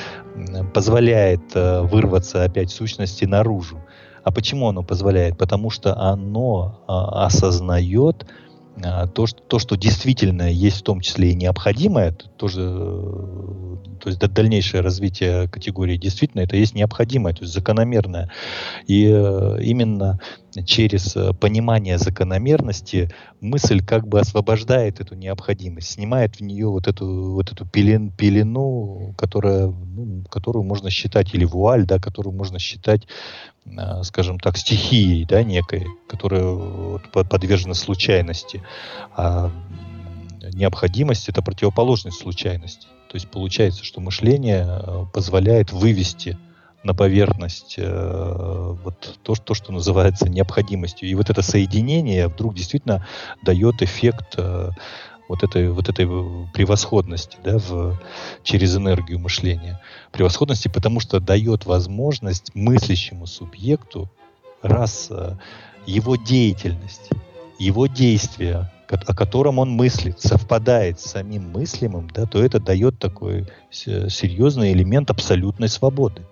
[0.75, 3.81] позволяет вырваться опять сущности наружу.
[4.27, 5.38] А почему оно позволяет?
[5.38, 8.27] Потому что оно а, осознает
[9.14, 14.82] то, что, то, что действительно есть в том числе и необходимое, тоже, то есть дальнейшее
[14.82, 18.30] развитие категории действительно, это есть необходимое, то есть закономерное.
[18.86, 20.20] И именно
[20.64, 23.10] через э, понимание закономерности
[23.40, 29.14] мысль как бы освобождает эту необходимость, снимает в нее вот эту, вот эту пелен, пелену,
[29.18, 33.56] которая, ну, которую можно считать, или вуаль, да, которую можно считать, э,
[34.02, 38.62] скажем так, стихией да, некой, которая подвержена случайности.
[39.14, 39.50] А
[40.52, 42.87] необходимость— это противоположность случайности.
[43.09, 46.38] То есть получается, что мышление э, позволяет вывести
[46.83, 51.09] на поверхность э, вот то, то, что называется необходимостью.
[51.09, 53.07] И вот это соединение вдруг действительно
[53.42, 54.70] дает эффект э,
[55.28, 56.06] вот этой, вот этой
[56.52, 57.98] превосходности да, в,
[58.42, 59.80] через энергию мышления.
[60.12, 64.10] Превосходности, потому что дает возможность мыслящему субъекту,
[64.62, 65.36] раз э,
[65.86, 67.10] его деятельность,
[67.58, 73.46] его действия, о котором он мыслит, совпадает с самим мыслимым, да, то это дает такой
[73.70, 76.22] серьезный элемент абсолютной свободы.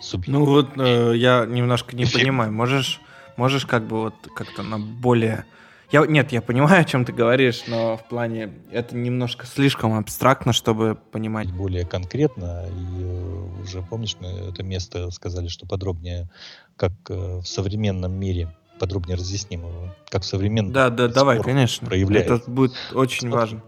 [0.00, 0.32] Субъект.
[0.32, 2.52] Ну вот э, я немножко не понимаю.
[2.52, 3.00] Можешь,
[3.36, 5.44] можешь как бы вот как-то на более...
[5.92, 10.54] Я, нет, я понимаю, о чем ты говоришь, но в плане это немножко слишком абстрактно,
[10.54, 11.52] чтобы понимать.
[11.52, 16.30] Более конкретно, и э, уже помнишь, мы это место сказали, что подробнее,
[16.76, 21.86] как э, в современном мире, подробнее разъясним его, как в современном Да, да, давай, конечно.
[21.86, 22.34] Проявляется.
[22.36, 23.62] Это будет очень вот, важно.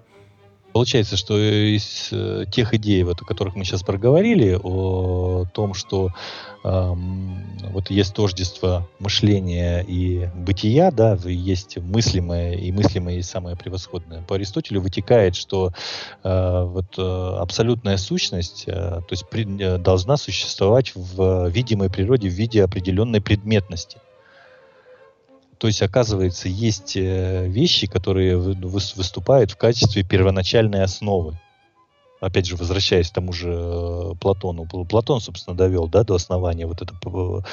[0.74, 6.10] Получается, что из э, тех идей, вот, о которых мы сейчас проговорили, о том, что
[6.64, 6.94] э,
[7.70, 14.22] вот есть тождество мышления и бытия, да, есть мыслимое и мыслимое есть самое превосходное.
[14.22, 15.70] По Аристотелю вытекает, что
[16.24, 22.28] э, вот э, абсолютная сущность, э, то есть при, э, должна существовать в видимой природе
[22.28, 23.98] в виде определенной предметности.
[25.64, 31.38] То есть, оказывается, есть э, вещи, которые выступают в качестве первоначальной основы
[32.24, 36.82] опять же, возвращаясь к тому же э, Платону, Платон, собственно, довел, да, до основания вот
[36.82, 36.94] это,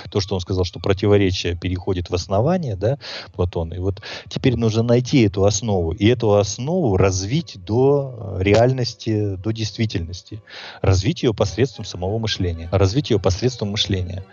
[0.09, 2.97] то, что он сказал, что противоречие переходит в основание, да,
[3.33, 9.35] Платон, и вот теперь нужно найти эту основу, и эту основу развить до э, реальности,
[9.35, 10.41] до действительности,
[10.81, 14.23] развить ее посредством самого мышления, развить ее посредством мышления.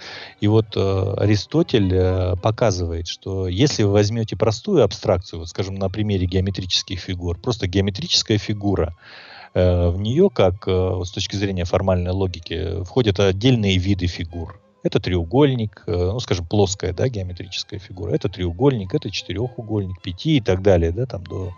[0.41, 5.89] И вот э, Аристотель э, показывает, что если вы возьмете простую абстракцию, вот, скажем, на
[5.89, 12.12] примере геометрических фигур, просто геометрическая фигура, Э, в нее, как э, с точки зрения формальной
[12.12, 14.61] логики, входят отдельные виды фигур.
[14.84, 18.12] Это треугольник, э, ну, скажем, плоская, да, геометрическая фигура.
[18.12, 21.53] Это треугольник, это четырехугольник, пяти и так далее, да, там до,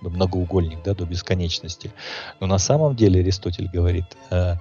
[0.00, 1.92] до многоугольник, да, до бесконечности.
[2.40, 4.54] Но на самом деле Аристотель говорит, э,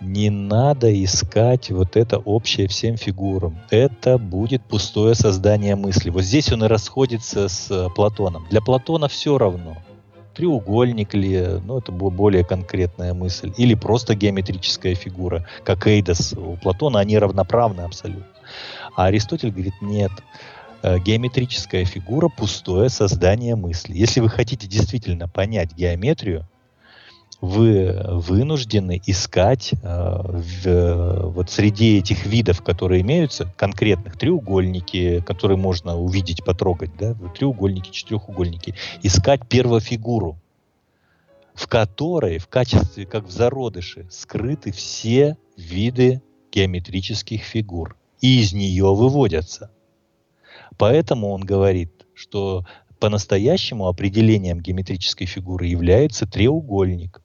[0.00, 3.58] не надо искать вот это общее всем фигурам.
[3.70, 6.10] Это будет пустое создание мысли.
[6.10, 8.46] Вот здесь он и расходится с э, Платоном.
[8.48, 9.76] Для Платона все равно.
[10.34, 17.00] Треугольник ли, ну это более конкретная мысль, или просто геометрическая фигура, как Эйдос у Платона,
[17.00, 18.26] они равноправны абсолютно.
[18.96, 20.12] А Аристотель говорит, нет,
[20.82, 23.92] э, геометрическая фигура– пустое создание мысли.
[23.94, 26.46] Если вы хотите действительно понять геометрию,
[27.44, 35.96] вы вынуждены искать э, в, вот среди этих видов, которые имеются, конкретных треугольники, которые можно
[35.96, 40.38] увидеть, потрогать, да, треугольники, четырехугольники, искать первофигуру,
[41.54, 47.96] в которой в качестве, как в зародыше, скрыты все виды геометрических фигур.
[48.20, 49.70] И из нее выводятся.
[50.78, 52.64] Поэтому он говорит, что
[53.00, 57.20] по-настоящему определением геометрической фигуры является треугольник.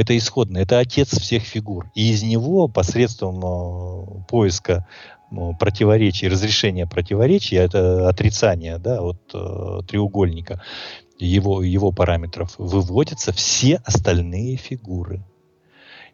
[0.00, 1.90] Это исходный, это отец всех фигур.
[1.94, 4.86] И из него посредством э, поиска
[5.30, 10.62] э, противоречий, разрешения противоречий, это отрицание да, от э, треугольника,
[11.18, 15.22] его, его параметров, выводятся все остальные фигуры.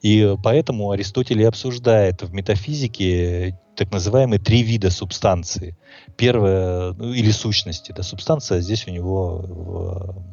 [0.02, 5.76] И поэтому Аристотель и обсуждает в метафизике так называемые три вида субстанции.
[6.16, 7.94] Первое, ну, или сущности.
[7.96, 10.24] Да, субстанция здесь у него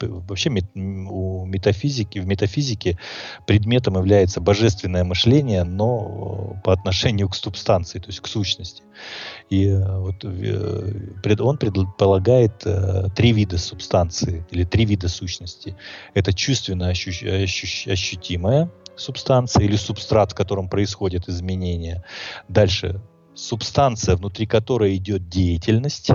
[0.00, 2.98] вообще у метафизики, в метафизике
[3.46, 8.82] предметом является божественное мышление, но по отношению к субстанции, то есть к сущности.
[9.50, 15.76] И э, вот э, он предполагает э, три вида субстанции или три вида сущности.
[16.14, 22.04] Это чувственно ощущ, ощущ, ощутимая субстанция или субстрат, в котором происходят изменения.
[22.48, 23.00] Дальше
[23.34, 26.10] субстанция, внутри которой идет деятельность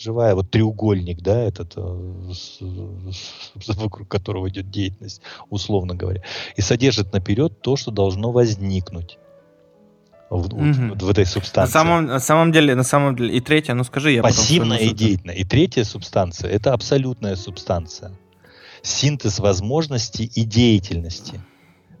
[0.00, 1.80] живая, вот треугольник, да, этот, э,
[3.66, 5.20] вокруг которого идет деятельность,
[5.50, 6.22] условно говоря,
[6.56, 9.18] и содержит наперед то, что должно возникнуть.
[10.30, 10.88] В, угу.
[10.90, 11.60] вот, в этой субстанции.
[11.60, 14.90] На самом, на самом деле, на самом деле, и третья, ну скажи, я Пассивная и
[14.90, 15.34] деятельная.
[15.34, 18.12] И третья субстанция– это абсолютная субстанция.
[18.80, 21.40] Синтез возможностей и деятельности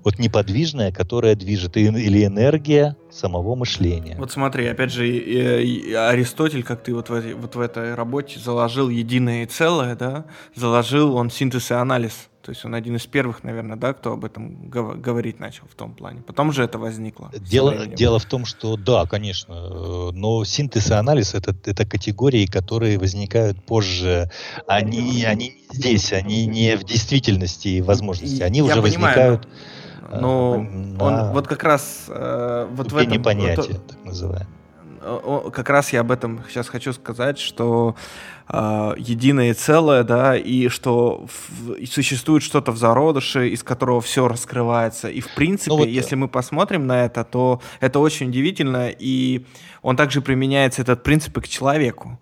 [0.04, 4.16] вот неподвижная, которая движет, или энергия самого мышления.
[4.18, 9.44] Вот смотри, опять же, Аристотель, как ты вот в, вот в этой работе заложил единое
[9.44, 12.28] и целое, да, заложил он синтез и анализ.
[12.42, 15.94] То есть он один из первых, наверное, да, кто об этом говорить начал в том
[15.94, 16.22] плане.
[16.22, 17.30] Потом же это возникло.
[17.38, 22.98] Дело, дело в том, что да, конечно, но синтез и анализ это, это категории, которые
[22.98, 24.30] возникают позже.
[24.66, 28.42] Они, они здесь, они не в действительности и возможности.
[28.42, 29.44] Они Я уже понимаю, возникают.
[29.44, 29.79] Но
[30.10, 33.22] но на он вот как раз э, вот в этом...
[33.22, 34.48] понятия, вот, так называемое.
[35.52, 37.94] Как раз я об этом сейчас хочу сказать, что
[38.48, 45.08] э, единое целое, да, и что в, существует что-то в зародыше, из которого все раскрывается.
[45.08, 49.46] И в принципе, ну, вот, если мы посмотрим на это, то это очень удивительно, и
[49.80, 52.20] он также применяется этот принцип и к человеку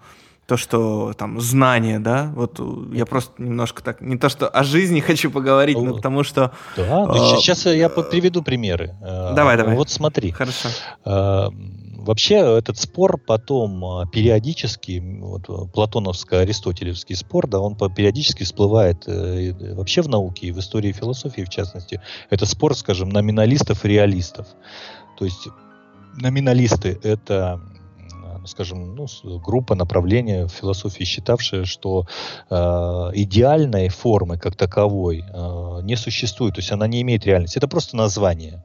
[0.49, 2.59] то, что там знание, да, вот
[2.95, 6.53] я просто немножко так, не то, что о жизни хочу поговорить, но потому что...
[6.75, 8.97] Да, ну, э, сейчас я приведу примеры.
[9.03, 9.77] Э, давай, давай.
[9.77, 10.31] Вот смотри.
[10.31, 10.71] Хорошо.
[11.05, 11.49] Э,
[11.99, 20.47] вообще этот спор потом периодически, вот, платоновско-аристотелевский спор, да, он периодически всплывает вообще в науке
[20.47, 22.01] и в истории философии в частности.
[22.31, 24.47] Это спор, скажем, номиналистов и реалистов.
[25.19, 25.49] То есть
[26.17, 27.61] номиналисты это
[28.49, 29.07] скажем, ну,
[29.39, 32.07] группа направления в философии, считавшая, что
[32.51, 32.55] э,
[33.15, 37.59] идеальной формы как таковой э, не существует, то есть она не имеет реальности.
[37.59, 38.65] Это просто название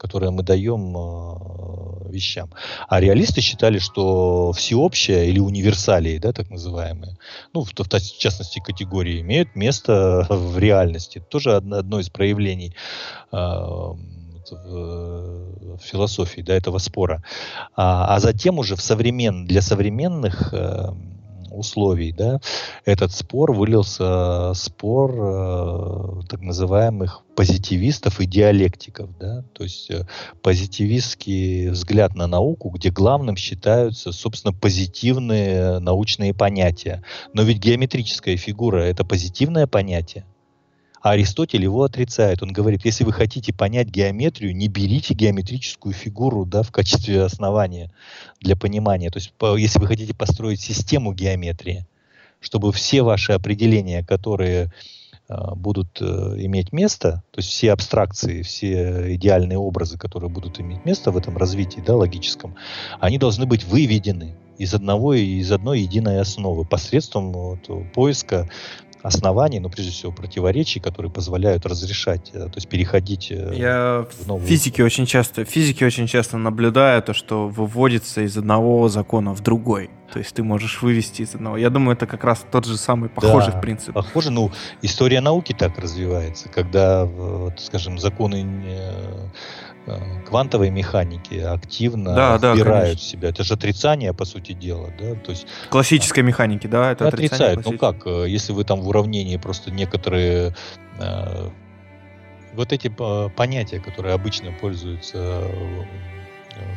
[0.00, 2.50] которое мы даем э, вещам.
[2.88, 7.18] А реалисты считали, что всеобщее или универсалии, да, так называемые,
[7.52, 11.18] ну, в, в, в частности, категории, имеют место в реальности.
[11.18, 12.74] Это тоже одно, одно из проявлений
[13.30, 13.36] э,
[14.50, 17.22] в, в философии да, этого спора.
[17.76, 20.90] А, а затем уже в современ, для современных э,
[21.50, 22.40] условий да,
[22.84, 29.10] этот спор вылился спор э, так называемых позитивистов и диалектиков.
[29.18, 29.44] Да?
[29.52, 30.06] То есть э,
[30.42, 37.02] позитивистский взгляд на науку, где главным считаются, собственно, позитивные научные понятия.
[37.32, 40.24] Но ведь геометрическая фигура– это позитивное понятие.
[41.00, 42.42] А Аристотель его отрицает.
[42.42, 47.90] Он говорит, если вы хотите понять геометрию, не берите геометрическую фигуру да, в качестве основания
[48.40, 49.10] для понимания.
[49.10, 51.86] То есть, по, если вы хотите построить систему геометрии,
[52.40, 54.70] чтобы все ваши определения, которые
[55.28, 60.84] а, будут э, иметь место, то есть все абстракции, все идеальные образы, которые будут иметь
[60.84, 62.56] место в этом развитии да, логическом,
[62.98, 68.50] они должны быть выведены из одного из одной единой основы посредством вот, поиска
[69.02, 74.06] оснований, но ну, прежде всего противоречий, которые позволяют разрешать, э, то есть переходить э, Я
[74.10, 74.46] в новую...
[74.46, 79.90] физике очень часто, физике очень часто наблюдаю то, что выводится из одного закона в другой.
[80.12, 81.56] То есть ты можешь вывести из одного.
[81.56, 83.94] Я думаю, это как раз тот же самый похожий да, принцип.
[83.94, 84.50] Похоже, ну,
[84.82, 88.44] история науки так развивается, когда, вот, скажем, законы
[88.80, 89.28] Э,
[90.26, 93.28] квантовой механики активно да, вбирают да, в себя.
[93.30, 94.92] Это же отрицание, по сути дела.
[94.98, 95.14] Да?
[95.14, 96.92] То есть, Классической механики, да?
[96.92, 97.64] Это отрицает.
[97.64, 100.54] Ну как, э, если вы там в уравнении просто некоторые
[100.98, 101.48] э,
[102.54, 102.88] вот эти
[103.36, 105.44] понятия, которые обычно пользуются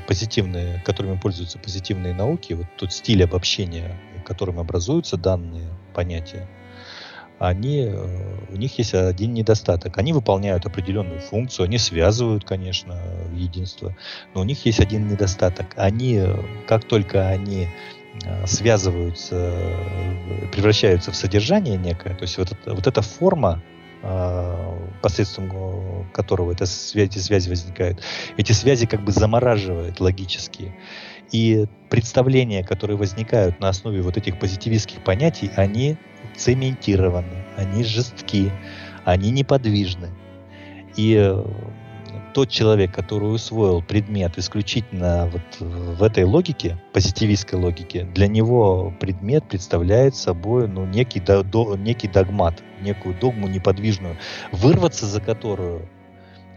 [0.08, 6.48] позитивные, которыми пользуются позитивные науки, вот тот стиль обобщения, которым образуются данные понятия,
[7.40, 9.98] они, э, у них есть один недостаток.
[9.98, 13.00] Они выполняют определенную функцию, они связывают, конечно,
[13.34, 13.96] единство,
[14.34, 15.74] но у них есть один недостаток.
[15.76, 16.36] Они, э,
[16.68, 17.68] как только они
[18.24, 19.54] э, связываются,
[20.52, 23.62] превращаются в содержание некое, то есть вот, вот эта форма,
[25.02, 28.02] посредством которого это эти связи возникают,
[28.38, 30.76] эти связи как бы замораживают логически.
[31.32, 35.98] И представления, которые возникают на основе вот этих позитивистских понятий, они
[36.36, 38.52] цементированы, они жестки,
[39.06, 40.10] они неподвижны.
[40.96, 41.34] И
[42.34, 49.48] тот человек, который усвоил предмет исключительно вот в этой логике, позитивистской логике, для него предмет
[49.48, 54.18] представляет собой ну, некий, до, до, некий догмат, некую догму неподвижную,
[54.52, 55.88] вырваться за которую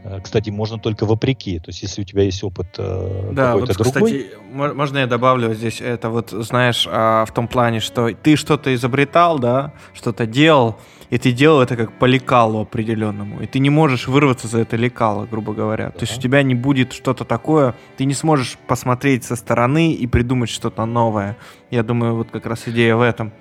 [0.06, 1.58] Э, кстати, можно только вопреки.
[1.58, 4.12] То есть, если у тебя есть опыт э, да, какой-то вот, другой...
[4.12, 8.72] Кстати, можно я добавлю здесь это вот, знаешь, а, в том плане, что ты что-то
[8.74, 10.76] изобретал, да, что-то делал,
[11.10, 14.76] и ты делал это как по лекалу определенному, и ты не можешь вырваться за это
[14.76, 15.86] лекало, грубо говоря.
[15.86, 15.90] Да.
[15.92, 20.06] То есть у тебя не будет что-то такое, ты не сможешь посмотреть со стороны и
[20.06, 21.36] придумать что-то новое.
[21.70, 23.32] Я думаю, вот как раз идея в этом.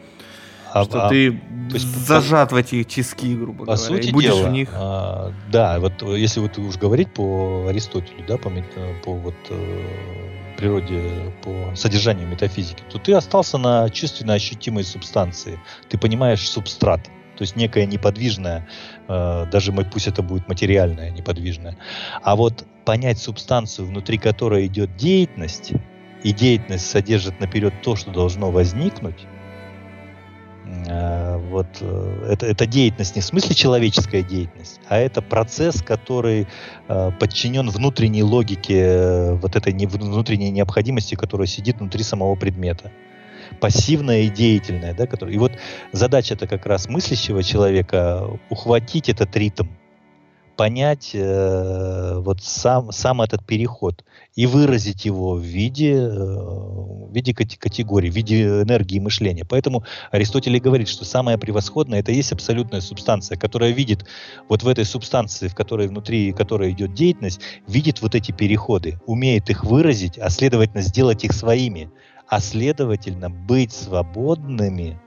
[0.73, 4.09] А, что а, ты то есть, зажат по, в эти тиски, грубо по говоря, сути
[4.09, 4.69] и будешь дела, в них.
[4.73, 8.51] А, да, вот если вот уж говорить по Аристотелю, да, по,
[9.05, 9.95] по вот э,
[10.57, 15.59] природе, по содержанию метафизики, то ты остался на чувственно ощутимой субстанции.
[15.87, 17.01] Ты понимаешь субстрат.
[17.37, 18.67] То есть некая неподвижная,
[19.07, 21.77] э, даже пусть это будет материальная неподвижная.
[22.21, 25.73] А вот понять субстанцию, внутри которой идет деятельность,
[26.23, 29.27] и деятельность содержит наперед то, что должно возникнуть,
[30.87, 36.47] Э, вот э, это, это деятельность не в смысле человеческая деятельность, а это процесс, который
[36.87, 42.91] э, подчинен внутренней логике, вот этой не, внутренней необходимости, которая сидит внутри самого предмета.
[43.59, 45.35] Пассивная и деятельная, да, который...
[45.35, 45.53] И вот
[45.91, 49.67] задача это как раз мыслящего человека ухватить этот ритм,
[50.55, 54.03] понять э, вот сам, сам этот переход
[54.35, 59.45] и выразить его в виде, э, в виде категории, в виде энергии мышления.
[59.45, 64.05] Поэтому Аристотель говорит, что самое превосходное это есть абсолютная субстанция, которая видит
[64.49, 69.49] вот в этой субстанции, в которой внутри которой идет деятельность, видит вот эти переходы, умеет
[69.49, 71.89] их выразить, а следовательно сделать их своими,
[72.27, 74.99] а следовательно быть свободными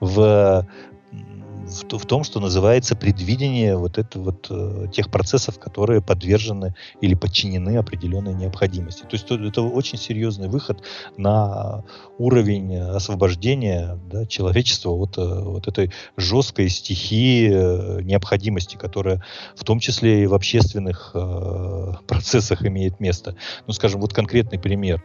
[0.00, 0.66] в
[1.66, 7.14] в, в том, что называется предвидение вот это вот э, тех процессов, которые подвержены или
[7.14, 9.02] подчинены определенной необходимости.
[9.02, 10.82] То есть это, очень серьезный выход
[11.16, 11.84] на
[12.18, 19.22] уровень освобождения да, человечества от э, вот этой жесткой стихии э, необходимости, которая
[19.56, 23.36] в том числе и в общественных э, процессах имеет место.
[23.66, 25.02] Ну, скажем, вот конкретный пример.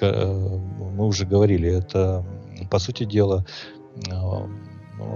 [0.00, 0.58] Э,
[0.92, 2.24] мы уже говорили, это,
[2.70, 3.44] по сути дела,
[4.10, 4.12] э,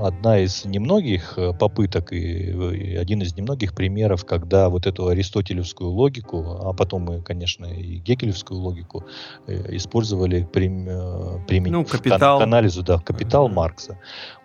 [0.03, 5.91] одна из немногих э, попыток и, и один из немногих примеров, когда вот эту аристотелевскую
[5.91, 9.05] логику, а потом мы, конечно, и гегелевскую логику
[9.47, 12.39] э, использовали прим, э, применить ну, капитал.
[12.39, 13.55] к, анализу, да, капитал mm-hmm.
[13.55, 13.99] Маркса.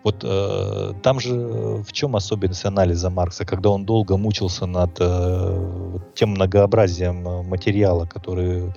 [0.04, 5.98] Вот э, там же в чем особенность анализа Маркса, когда он долго мучился над э,
[6.14, 8.72] тем многообразием материала, который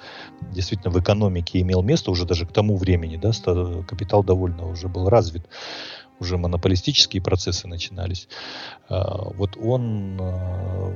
[0.51, 3.31] действительно в экономике имел место уже даже к тому времени, да,
[3.87, 5.45] капитал довольно уже был развит
[6.19, 8.27] уже монополистические процессы начинались,
[8.89, 10.93] а, вот он а,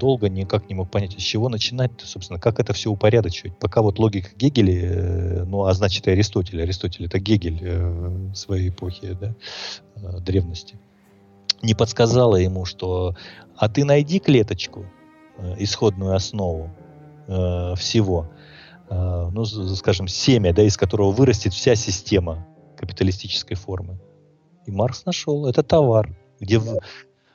[0.00, 3.56] долго никак не мог понять, с чего начинать, собственно, как это все упорядочивать.
[3.58, 8.70] Пока вот логика Гегеля, э, ну, а значит и Аристотель, Аристотель это Гегель э, своей
[8.70, 9.34] эпохи, да,
[9.96, 10.80] э, древности,
[11.62, 13.14] не подсказала ему, что
[13.56, 14.86] а ты найди клеточку,
[15.58, 16.70] исходную основу
[17.26, 18.30] всего,
[18.88, 22.46] ну, скажем, семя, да, из которого вырастет вся система
[22.76, 23.98] капиталистической формы.
[24.66, 25.46] И Маркс нашел.
[25.46, 26.60] Это товар, где,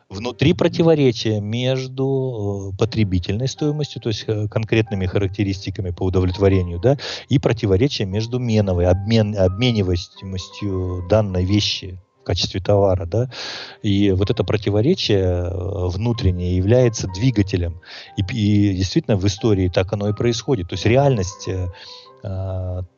[0.10, 6.98] внутри противоречия между э, потребительной стоимостью, то есть э, конкретными характеристиками по удовлетворению, да,
[7.30, 13.30] и противоречие между меновой, обмен, обмениваемостью данной вещи в качестве товара, да,
[13.82, 17.82] и вот это противоречие э, внутреннее является двигателем,
[18.18, 21.50] и, и действительно в истории так оно и происходит, то есть реальность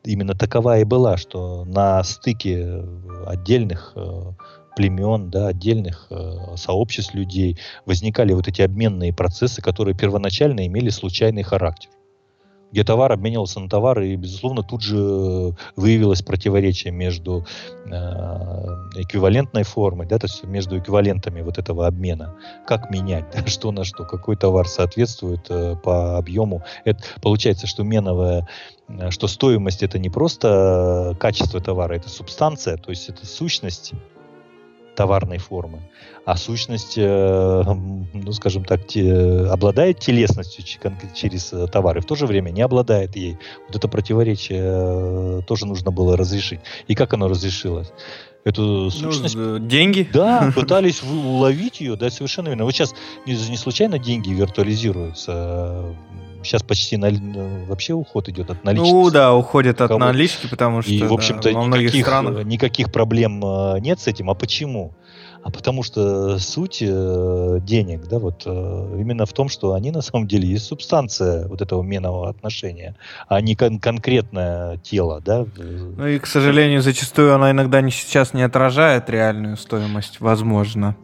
[0.04, 2.82] именно такова и была, что на стыке
[3.26, 3.94] отдельных
[4.78, 11.42] племен, да, отдельных э, сообществ людей, возникали вот эти обменные процессы, которые первоначально имели случайный
[11.42, 11.90] характер
[12.72, 17.46] где товар обменивался на товар, и, безусловно, тут же выявилось противоречие между
[17.86, 22.34] э, эквивалентной формой, да, то есть между эквивалентами вот этого обмена.
[22.66, 26.62] Как менять, да, что на что, какой товар соответствует э, по объему.
[26.84, 28.46] Это, получается, что меновая
[28.88, 33.94] э, что стоимость это не просто качество товара, это субстанция, то есть это сущность
[34.98, 35.78] товарной формы,
[36.24, 37.62] а сущность, э,
[38.12, 40.64] ну, скажем так, те, обладает телесностью
[41.14, 43.38] через э, товар и в то же время не обладает ей.
[43.68, 46.58] Вот это противоречие э, тоже нужно было разрешить.
[46.88, 47.92] И как оно разрешилось?
[48.42, 49.36] Эту ну, сущность...
[49.36, 50.08] Ну, деньги?
[50.12, 52.64] Да, пытались уловить ее, да, совершенно верно.
[52.64, 52.92] Вот сейчас
[53.24, 55.94] не, не случайно деньги виртуализируются
[56.42, 57.10] сейчас почти на,
[57.66, 58.90] вообще уход идет от налички.
[58.90, 62.44] Ну да, уходит от налички, потому что и, в общем-то, да, во многих никаких, странах...
[62.44, 64.30] никаких проблем э, нет с этим.
[64.30, 64.94] А почему?
[65.42, 68.50] А потому что суть э, денег, да, вот э,
[68.98, 72.96] именно в том, что они на самом деле есть субстанция вот этого менового отношения,
[73.28, 75.46] а не кон- конкретное тело, да.
[75.56, 80.96] Ну и, к сожалению, зачастую она иногда не, сейчас не отражает реальную стоимость, возможно.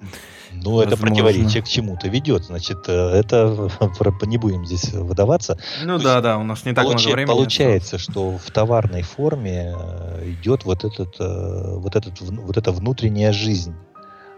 [0.72, 2.44] Ну, это противоречие к чему-то ведет.
[2.44, 3.70] Значит, э, это
[4.26, 5.58] не будем здесь выдаваться.
[5.82, 7.02] Ну да, да, у нас не так получ...
[7.02, 7.34] много времени.
[7.34, 13.32] Получается, что в товарной форме э, идет вот, этот, э, вот, этот, вот эта внутренняя
[13.32, 13.74] жизнь.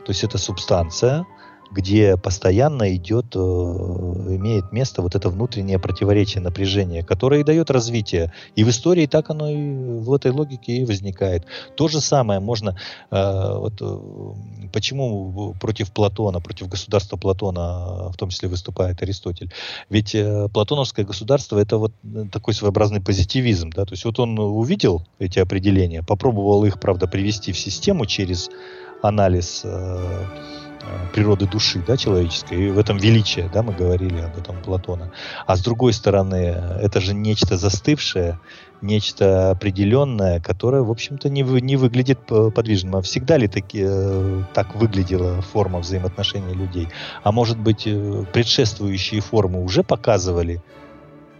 [0.04, 1.26] То есть это субстанция,
[1.70, 8.32] где постоянно идет, э, имеет место вот это внутреннее противоречие, напряжение, которое и дает развитие.
[8.54, 11.44] И в истории так оно и в этой логике и возникает.
[11.76, 12.76] То же самое можно,
[13.10, 19.52] э, вот, э, почему против Платона, против государства Платона в том числе выступает Аристотель.
[19.90, 20.16] Ведь
[20.52, 21.92] платоновское государство это вот
[22.32, 23.70] такой своеобразный позитивизм.
[23.70, 23.84] Да?
[23.84, 28.48] То есть вот он увидел эти определения, попробовал их, правда, привести в систему через
[29.02, 30.24] анализ Э,
[31.12, 35.12] природы души да, человеческой, и в этом величие, да, мы говорили об этом Платона.
[35.46, 38.38] А с другой стороны, это же нечто застывшее,
[38.82, 42.96] нечто определенное, которое, в общем-то, не, вы, не выглядит подвижным.
[42.96, 46.88] А всегда ли таки, э, так выглядела форма взаимоотношений людей?
[47.22, 50.62] А может быть, э, предшествующие формы уже показывали,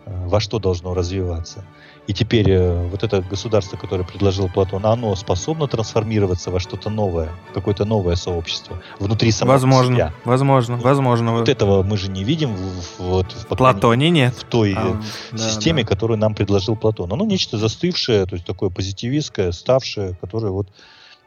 [0.07, 1.64] во что должно развиваться?
[2.07, 7.31] И теперь э, вот это государство, которое предложил Платон, оно способно трансформироваться во что-то новое,
[7.53, 10.15] какое-то новое сообщество внутри самого возможно, себя.
[10.25, 11.33] Возможно, возможно.
[11.33, 14.35] Вот этого мы же не видим в, вот, в Платоне нет.
[14.35, 15.01] В той а,
[15.37, 15.89] системе, да.
[15.89, 17.13] которую нам предложил Платон.
[17.13, 20.69] Оно нечто застывшее, то есть такое позитивистское, ставшее, которое вот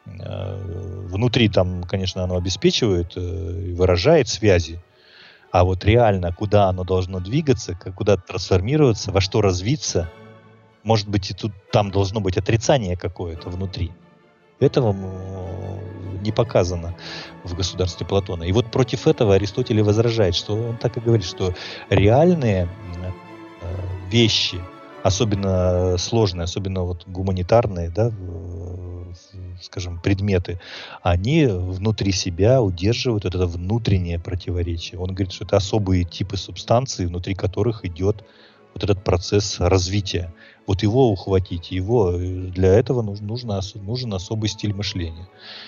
[0.05, 4.81] э, внутри там, конечно, оно обеспечивает э, и выражает связи,
[5.51, 10.09] а вот реально, куда оно должно двигаться, куда трансформироваться, во что развиться–
[10.89, 13.91] может быть, и тут там должно быть отрицание какое-то внутри.
[14.59, 14.95] Этого
[16.19, 16.95] не показано
[17.43, 18.41] в государстве Платона.
[18.41, 21.53] И вот против этого Аристотель возражает, что он так и говорит, что
[21.91, 22.67] реальные
[23.61, 23.75] э,
[24.09, 24.59] вещи,
[25.03, 28.11] особенно сложные, особенно вот гуманитарные, да,
[29.61, 30.59] скажем, предметы,
[31.03, 34.99] они внутри себя удерживают вот это внутреннее противоречие.
[34.99, 38.25] Он говорит, что это особые типы субстанций, внутри которых идет
[38.73, 40.33] вот этот процесс развития
[40.69, 45.27] вот его ухватить, его э, для этого нужно, нужно, нужен особый стиль мышления.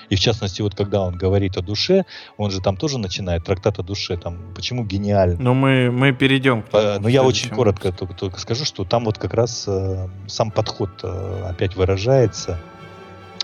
[0.10, 2.06] И в частности, вот когда он говорит о душе,
[2.38, 5.38] он же там тоже начинает трактат о душе, там, почему гениально.
[5.40, 9.06] Но ну, мы, мы перейдем к Но я очень коротко только, только скажу, что там
[9.06, 12.60] вот как раз э, сам подход э, опять выражается,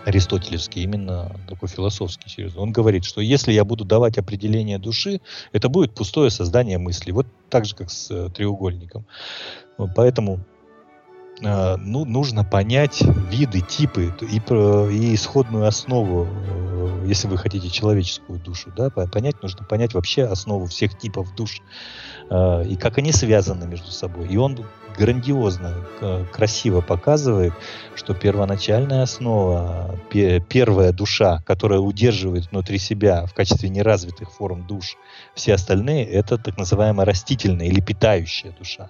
[0.07, 2.61] аристотелевский, именно такой философский серьезный.
[2.61, 5.19] Он говорит, что если я буду давать определение души,
[5.51, 7.11] это будет пустое создание мысли.
[7.11, 9.05] Вот так же, как с э, треугольником.
[9.95, 10.39] Поэтому
[11.41, 18.39] Э, ну, нужно понять виды, типы и, и исходную основу, э, если вы хотите человеческую
[18.39, 21.61] душу, да, понять нужно понять вообще основу всех типов душ
[22.29, 24.27] э, и как они связаны между собой.
[24.27, 24.65] И он
[24.97, 25.75] грандиозно,
[26.31, 27.53] красиво показывает,
[27.95, 34.97] что первоначальная основа, первая душа, которая удерживает внутри себя в качестве неразвитых форм душ
[35.35, 38.89] все остальные, это так называемая растительная или питающая душа.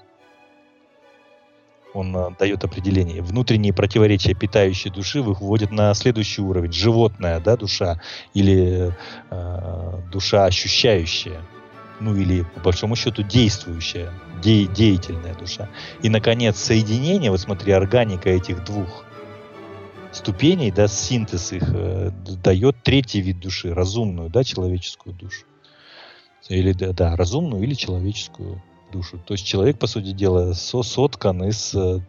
[1.93, 3.21] он э, дает определение.
[3.21, 6.71] Внутренние противоречия питающей души выводят на следующий уровень.
[6.71, 7.99] Животная да, душа
[8.33, 8.93] или
[9.29, 11.41] э, душа ощущающая.
[11.99, 15.67] Ну или, по большому счету, действующая, де- деятельная душа.
[16.03, 19.05] И, наконец, соединение, вот смотри, органика этих двух
[20.11, 22.11] ступеней, да, синтез их э,
[22.43, 25.45] дает третий вид души, разумную, да, человеческую душу.
[26.49, 29.19] Или, да, да, разумную или человеческую душу.
[29.25, 31.99] То есть человек, по сути дела, со соткан из, э,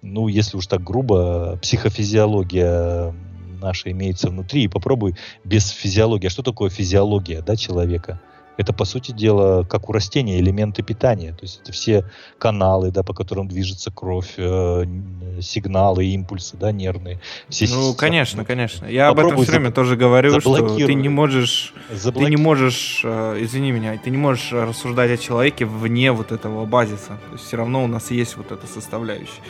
[0.00, 3.14] ну, если уж так грубо, психофизиология
[3.60, 6.26] наша имеется внутри, и попробуй без физиологии.
[6.26, 8.20] А что такое физиология да, человека?
[8.56, 11.32] Это, по сути дела, как у растения, элементы питания.
[11.32, 12.04] То есть это все
[12.38, 14.84] каналы, да, по которым движется кровь, э,
[15.40, 17.20] сигналы, импульсы, да, нервные.
[17.48, 17.96] Все ну, системы.
[17.96, 18.86] конечно, конечно.
[18.86, 23.38] Я об этом все время тоже говорю, что ты не можешь, ты не можешь, э,
[23.40, 27.18] извини меня, ты не можешь рассуждать о человеке вне вот этого базиса.
[27.28, 29.40] То есть все равно у нас есть вот эта составляющая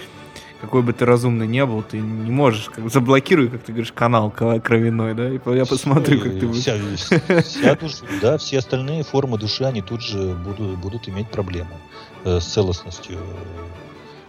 [0.65, 4.31] какой бы ты разумный не был, ты не можешь, как заблокируй, как ты говоришь, канал
[4.31, 6.63] кровяной, да, и я посмотрю, как ты будешь.
[6.63, 11.77] Вся, вся душа, да, все остальные формы души, они тут же будут, будут иметь проблемы
[12.25, 13.19] э, с целостностью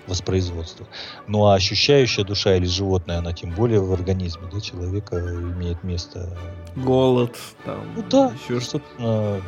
[0.08, 0.86] воспроизводства.
[1.28, 6.38] Ну а ощущающая душа или животное, она тем более в организме да, человека имеет место.
[6.76, 9.42] Голод, там, ну да, еще что-то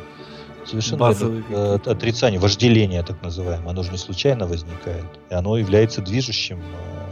[0.68, 6.02] совершенно Базовые это, отрицание, вожделение так называемое, оно же не случайно возникает, и оно является
[6.02, 7.08] движущим, э,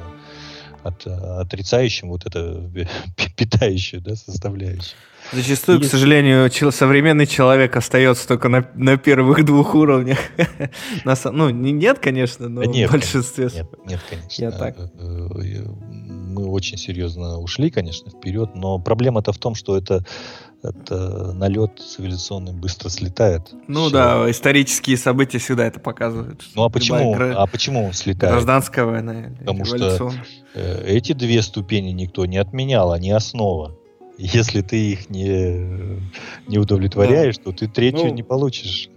[0.82, 2.70] от, отрицающим вот это
[3.36, 4.96] питающую да, составляющую.
[5.32, 5.82] Зачастую, и...
[5.82, 10.18] к сожалению, современный человек остается только на, на первых двух уровнях.
[11.04, 13.50] ну, нет, конечно, но нет, в большинстве.
[13.52, 14.44] Нет, нет, конечно.
[14.44, 14.78] Я так.
[14.78, 15.64] Э, э,
[16.36, 20.04] мы очень серьезно ушли, конечно, вперед, но проблема-то в том, что это
[20.70, 23.52] это налет цивилизационный быстро слетает.
[23.68, 23.92] Ну Все.
[23.92, 26.42] да, исторические события всегда это показывают.
[26.54, 27.34] Ну а почему, гра...
[27.36, 28.32] а почему он слетает?
[28.32, 29.30] Гражданская война.
[29.38, 30.12] Потому что
[30.54, 33.76] э, эти две ступени никто не отменял, они основа.
[34.18, 36.00] Если ты их не,
[36.46, 37.44] не удовлетворяешь, да.
[37.44, 38.88] то ты третью ну, не получишь.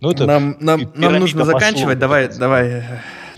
[0.00, 1.98] Ну, это нам, нам, нам нужно заканчивать.
[1.98, 2.68] Давай, давай.
[2.68, 2.82] Э,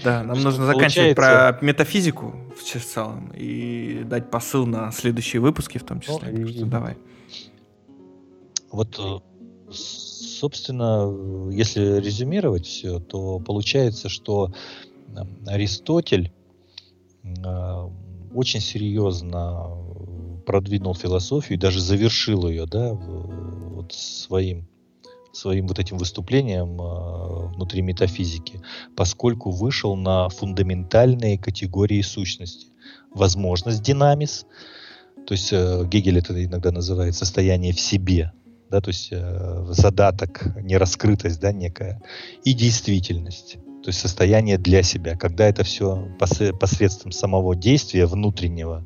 [0.04, 5.78] да, нам что нужно заканчивать про метафизику в целом и дать посыл на следующие выпуски
[5.78, 6.30] в том числе.
[6.30, 6.64] Ну, и...
[6.64, 6.96] Давай.
[8.74, 11.08] Вот, э, собственно,
[11.52, 14.52] если резюмировать все, то получается, что
[15.46, 16.32] Аристотель
[17.22, 17.88] э,
[18.34, 19.78] очень серьезно
[20.44, 24.66] продвинул философию и даже завершил ее, да, вот своим
[25.30, 28.60] своим вот этим выступлением э, внутри метафизики,
[28.96, 32.66] поскольку вышел на фундаментальные категории сущности.
[33.12, 34.46] Возможность динамис,
[35.28, 38.32] то есть Гегель это иногда называет состояние в себе,
[38.74, 42.02] да, то есть э, задаток, нераскрытость, да, некая,
[42.42, 48.84] и действительность, то есть состояние для себя, когда это все посредством самого действия внутреннего,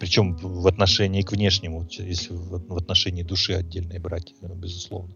[0.00, 5.14] причем в отношении к внешнему, если в отношении души отдельной брать, э, безусловно,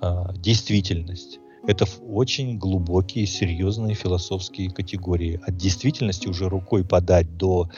[0.00, 1.38] э, действительность.
[1.68, 5.38] Это очень глубокие, серьезные философские категории.
[5.46, 7.68] От действительности уже рукой подать до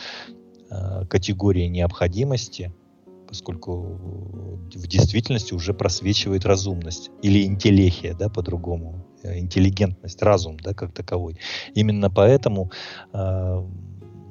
[0.71, 2.73] э, категории необходимости–
[3.35, 3.81] поскольку
[4.73, 11.37] в действительности уже просвечивает разумность или интеллехия, да, по-другому, э, интеллигентность, разум, да, как таковой.
[11.75, 12.71] Именно поэтому
[13.13, 13.63] э,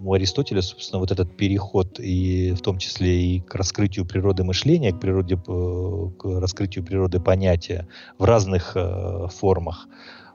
[0.06, 4.93] у Аристотеля, собственно, вот этот переход и в том числе и к раскрытию природы мышления,
[4.93, 9.89] к природе, э, к раскрытию природы понятия в разных э, формах,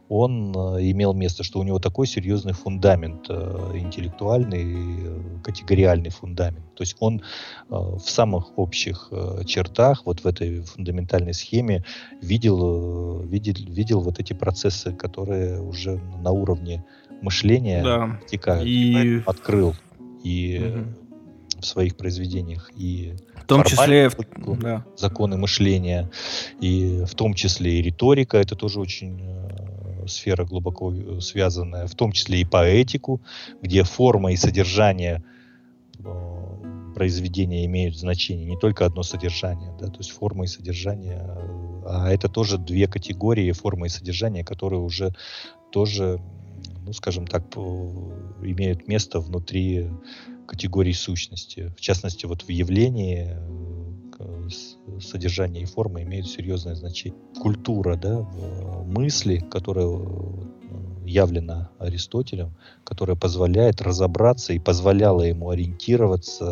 [0.08, 6.74] он э, имел место, что у него такой серьезный фундамент, э, интеллектуальный, э, категориальный фундамент.
[6.74, 7.22] То есть он
[7.68, 9.10] в самых общих
[9.46, 11.84] чертах, вот в этой фундаментальной схеме
[12.22, 16.84] видел, видел, видел вот эти процессы, которые уже на уровне
[17.20, 18.20] мышления да.
[18.30, 18.66] текают.
[18.66, 19.22] И...
[19.26, 19.74] Открыл.
[20.22, 21.60] И угу.
[21.60, 22.70] в своих произведениях.
[22.76, 24.10] И в том числе
[24.60, 24.84] да.
[24.96, 26.10] законы мышления,
[26.60, 29.20] и в том числе и риторика, это тоже очень
[30.08, 33.20] сфера глубоко э, связанная, в том числе и поэтику,
[33.62, 35.22] где форма и содержание
[35.98, 41.82] э, произведения имеют значение, не только одно содержание, да, то есть форма и содержание, э,
[41.86, 45.14] а это тоже две категории форма и содержание, которые уже
[45.70, 46.20] тоже,
[46.84, 49.90] ну, скажем так, имеют место внутри
[50.46, 51.72] категории сущности.
[51.76, 53.36] В частности, вот в явлении
[55.00, 57.18] содержание и форма имеют серьезное значение.
[57.40, 58.20] Культура, да,
[58.86, 60.00] мысли, которая э,
[61.04, 66.44] явлена Аристотелем, которая позволяет разобраться и позволяла ему ориентироваться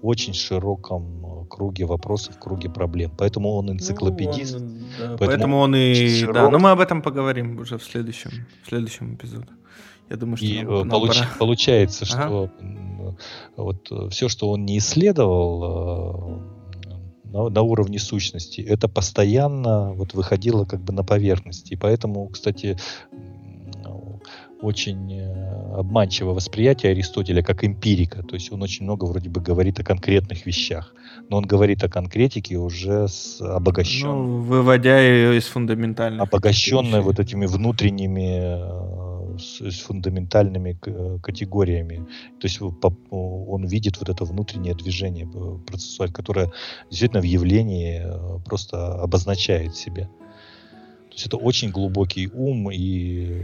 [0.00, 3.12] в очень широком круге вопросов, круге проблем.
[3.16, 4.58] Поэтому он энциклопедист.
[4.58, 6.20] Ну, он, да, поэтому, поэтому он и...
[6.20, 6.34] Широк.
[6.34, 8.30] Да, но мы об этом поговорим уже в следующем,
[8.64, 9.48] в следующем эпизоде.
[10.10, 11.30] Я думаю, что и нам, нам получ, пора.
[11.38, 12.52] получается, что ага.
[13.56, 16.40] Вот все, что он не исследовал
[17.24, 21.72] на, на уровне сущности, это постоянно вот выходило как бы на поверхность.
[21.72, 22.76] И поэтому, кстати,
[24.60, 28.22] очень э, обманчивое восприятие Аристотеля как эмпирика.
[28.22, 30.94] То есть он очень много вроде бы говорит о конкретных вещах.
[31.28, 34.12] Но он говорит о конкретике уже с обогащенной.
[34.12, 36.22] Ну, выводя ее из фундаментальных.
[36.22, 39.07] Обогащенной вот этими внутренними э,
[39.38, 42.06] с, с фундаментальными э, категориями.
[42.40, 45.28] То есть он видит вот это внутреннее движение
[45.66, 46.52] процессуаль, которое
[46.90, 48.02] действительно в явлении
[48.44, 50.04] просто обозначает себя.
[50.04, 53.42] То есть это очень глубокий ум и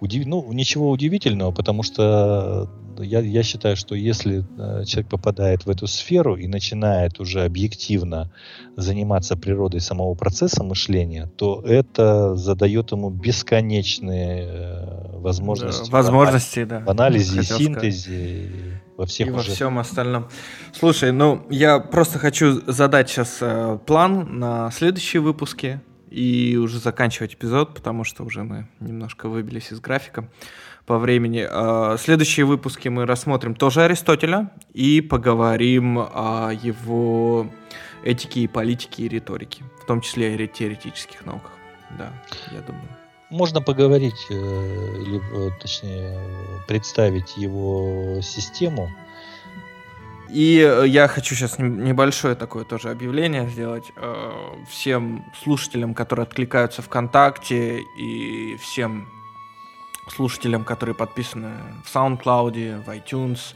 [0.00, 0.26] Удив...
[0.26, 2.68] Ну, ничего удивительного, потому что
[2.98, 8.30] я, я считаю, что если э, человек попадает в эту сферу и начинает уже объективно
[8.76, 16.68] заниматься природой самого процесса мышления, то это задает ему бесконечные э, возможности, да, возможности в,
[16.68, 19.48] да, в анализе, синтезе, во всех и уже...
[19.48, 20.28] во всем остальном.
[20.72, 25.80] Слушай, ну я просто хочу задать сейчас э, план на следующие выпуски
[26.16, 30.26] и уже заканчивать эпизод, потому что уже мы немножко выбились из графика
[30.86, 31.46] по времени.
[31.46, 37.50] А, следующие выпуски мы рассмотрим тоже Аристотеля и поговорим о его
[38.02, 41.52] этике и политике и риторике, в том числе и теоретических науках.
[41.98, 42.10] Да,
[42.50, 42.88] я думаю.
[43.28, 46.18] Можно поговорить, э, или э, точнее
[46.66, 48.88] представить его систему
[50.28, 54.32] и э, я хочу сейчас небольшое такое тоже объявление сделать э,
[54.68, 59.08] всем слушателям, которые откликаются ВКонтакте, и всем
[60.08, 61.52] слушателям, которые подписаны
[61.84, 63.54] в SoundCloud, в iTunes,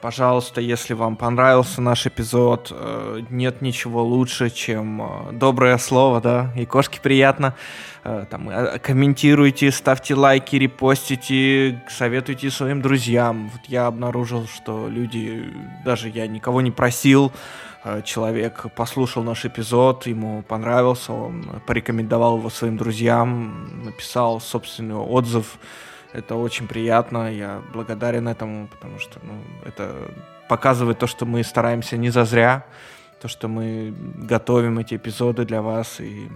[0.00, 6.52] пожалуйста, если вам понравился наш эпизод, э, нет ничего лучше, чем э, доброе слово, да,
[6.56, 7.54] и кошке приятно.
[8.02, 8.50] Там,
[8.82, 13.48] комментируйте, ставьте лайки, репостите, советуйте своим друзьям.
[13.48, 15.50] Вот я обнаружил, что люди,
[15.86, 17.32] даже я никого не просил,
[18.04, 25.58] человек послушал наш эпизод, ему понравился, он порекомендовал его своим друзьям, написал собственный отзыв,
[26.14, 29.34] это очень приятно, я благодарен этому, потому что ну,
[29.66, 30.10] это
[30.48, 32.64] показывает то, что мы стараемся не зазря,
[33.20, 36.28] то, что мы готовим эти эпизоды для вас и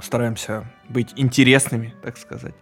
[0.00, 2.54] стараемся быть интересными, так сказать,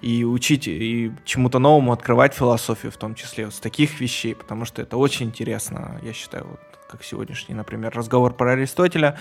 [0.00, 4.64] и учить, и чему-то новому открывать философию, в том числе вот с таких вещей, потому
[4.64, 9.18] что это очень интересно, я считаю, вот как сегодняшний, например, разговор про Аристотеля,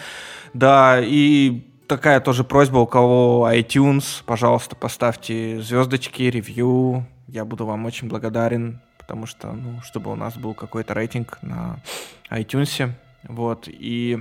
[0.53, 7.05] да, и такая тоже просьба, у кого iTunes, пожалуйста, поставьте звездочки, ревью.
[7.27, 11.77] Я буду вам очень благодарен, потому что, ну, чтобы у нас был какой-то рейтинг на
[12.29, 12.91] iTunes.
[13.23, 14.19] Вот, и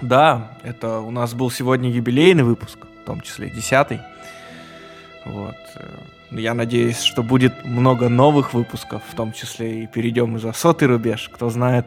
[0.00, 4.00] да, это у нас был сегодня юбилейный выпуск, в том числе десятый.
[5.24, 5.56] Вот.
[6.32, 10.88] Э, я надеюсь, что будет много новых выпусков, в том числе и перейдем за сотый
[10.88, 11.86] рубеж, кто знает.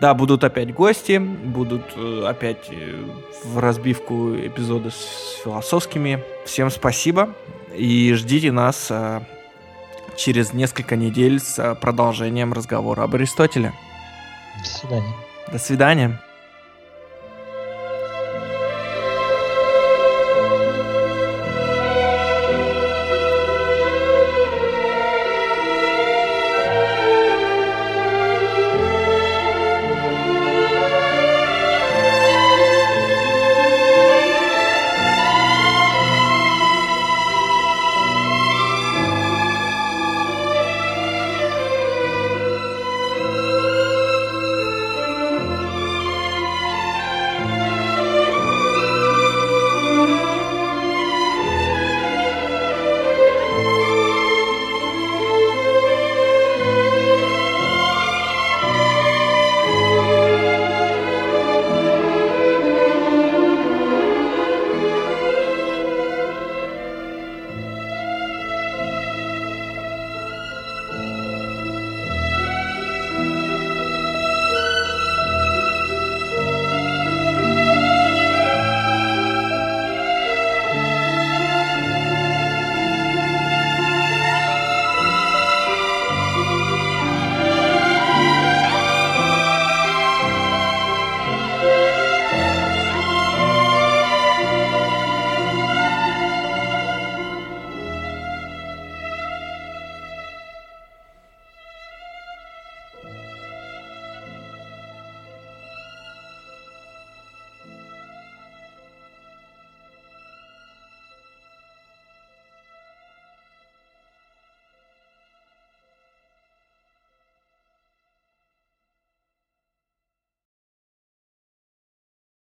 [0.00, 3.04] Да, будут опять гости, будут э, опять э,
[3.44, 6.22] в разбивку эпизоды с философскими.
[6.44, 7.30] Всем спасибо
[7.76, 9.20] и ждите нас э,
[10.16, 13.72] через несколько недель с продолжением разговора об Аристотеле.
[14.58, 15.14] До свидания.
[15.52, 16.23] До свидания.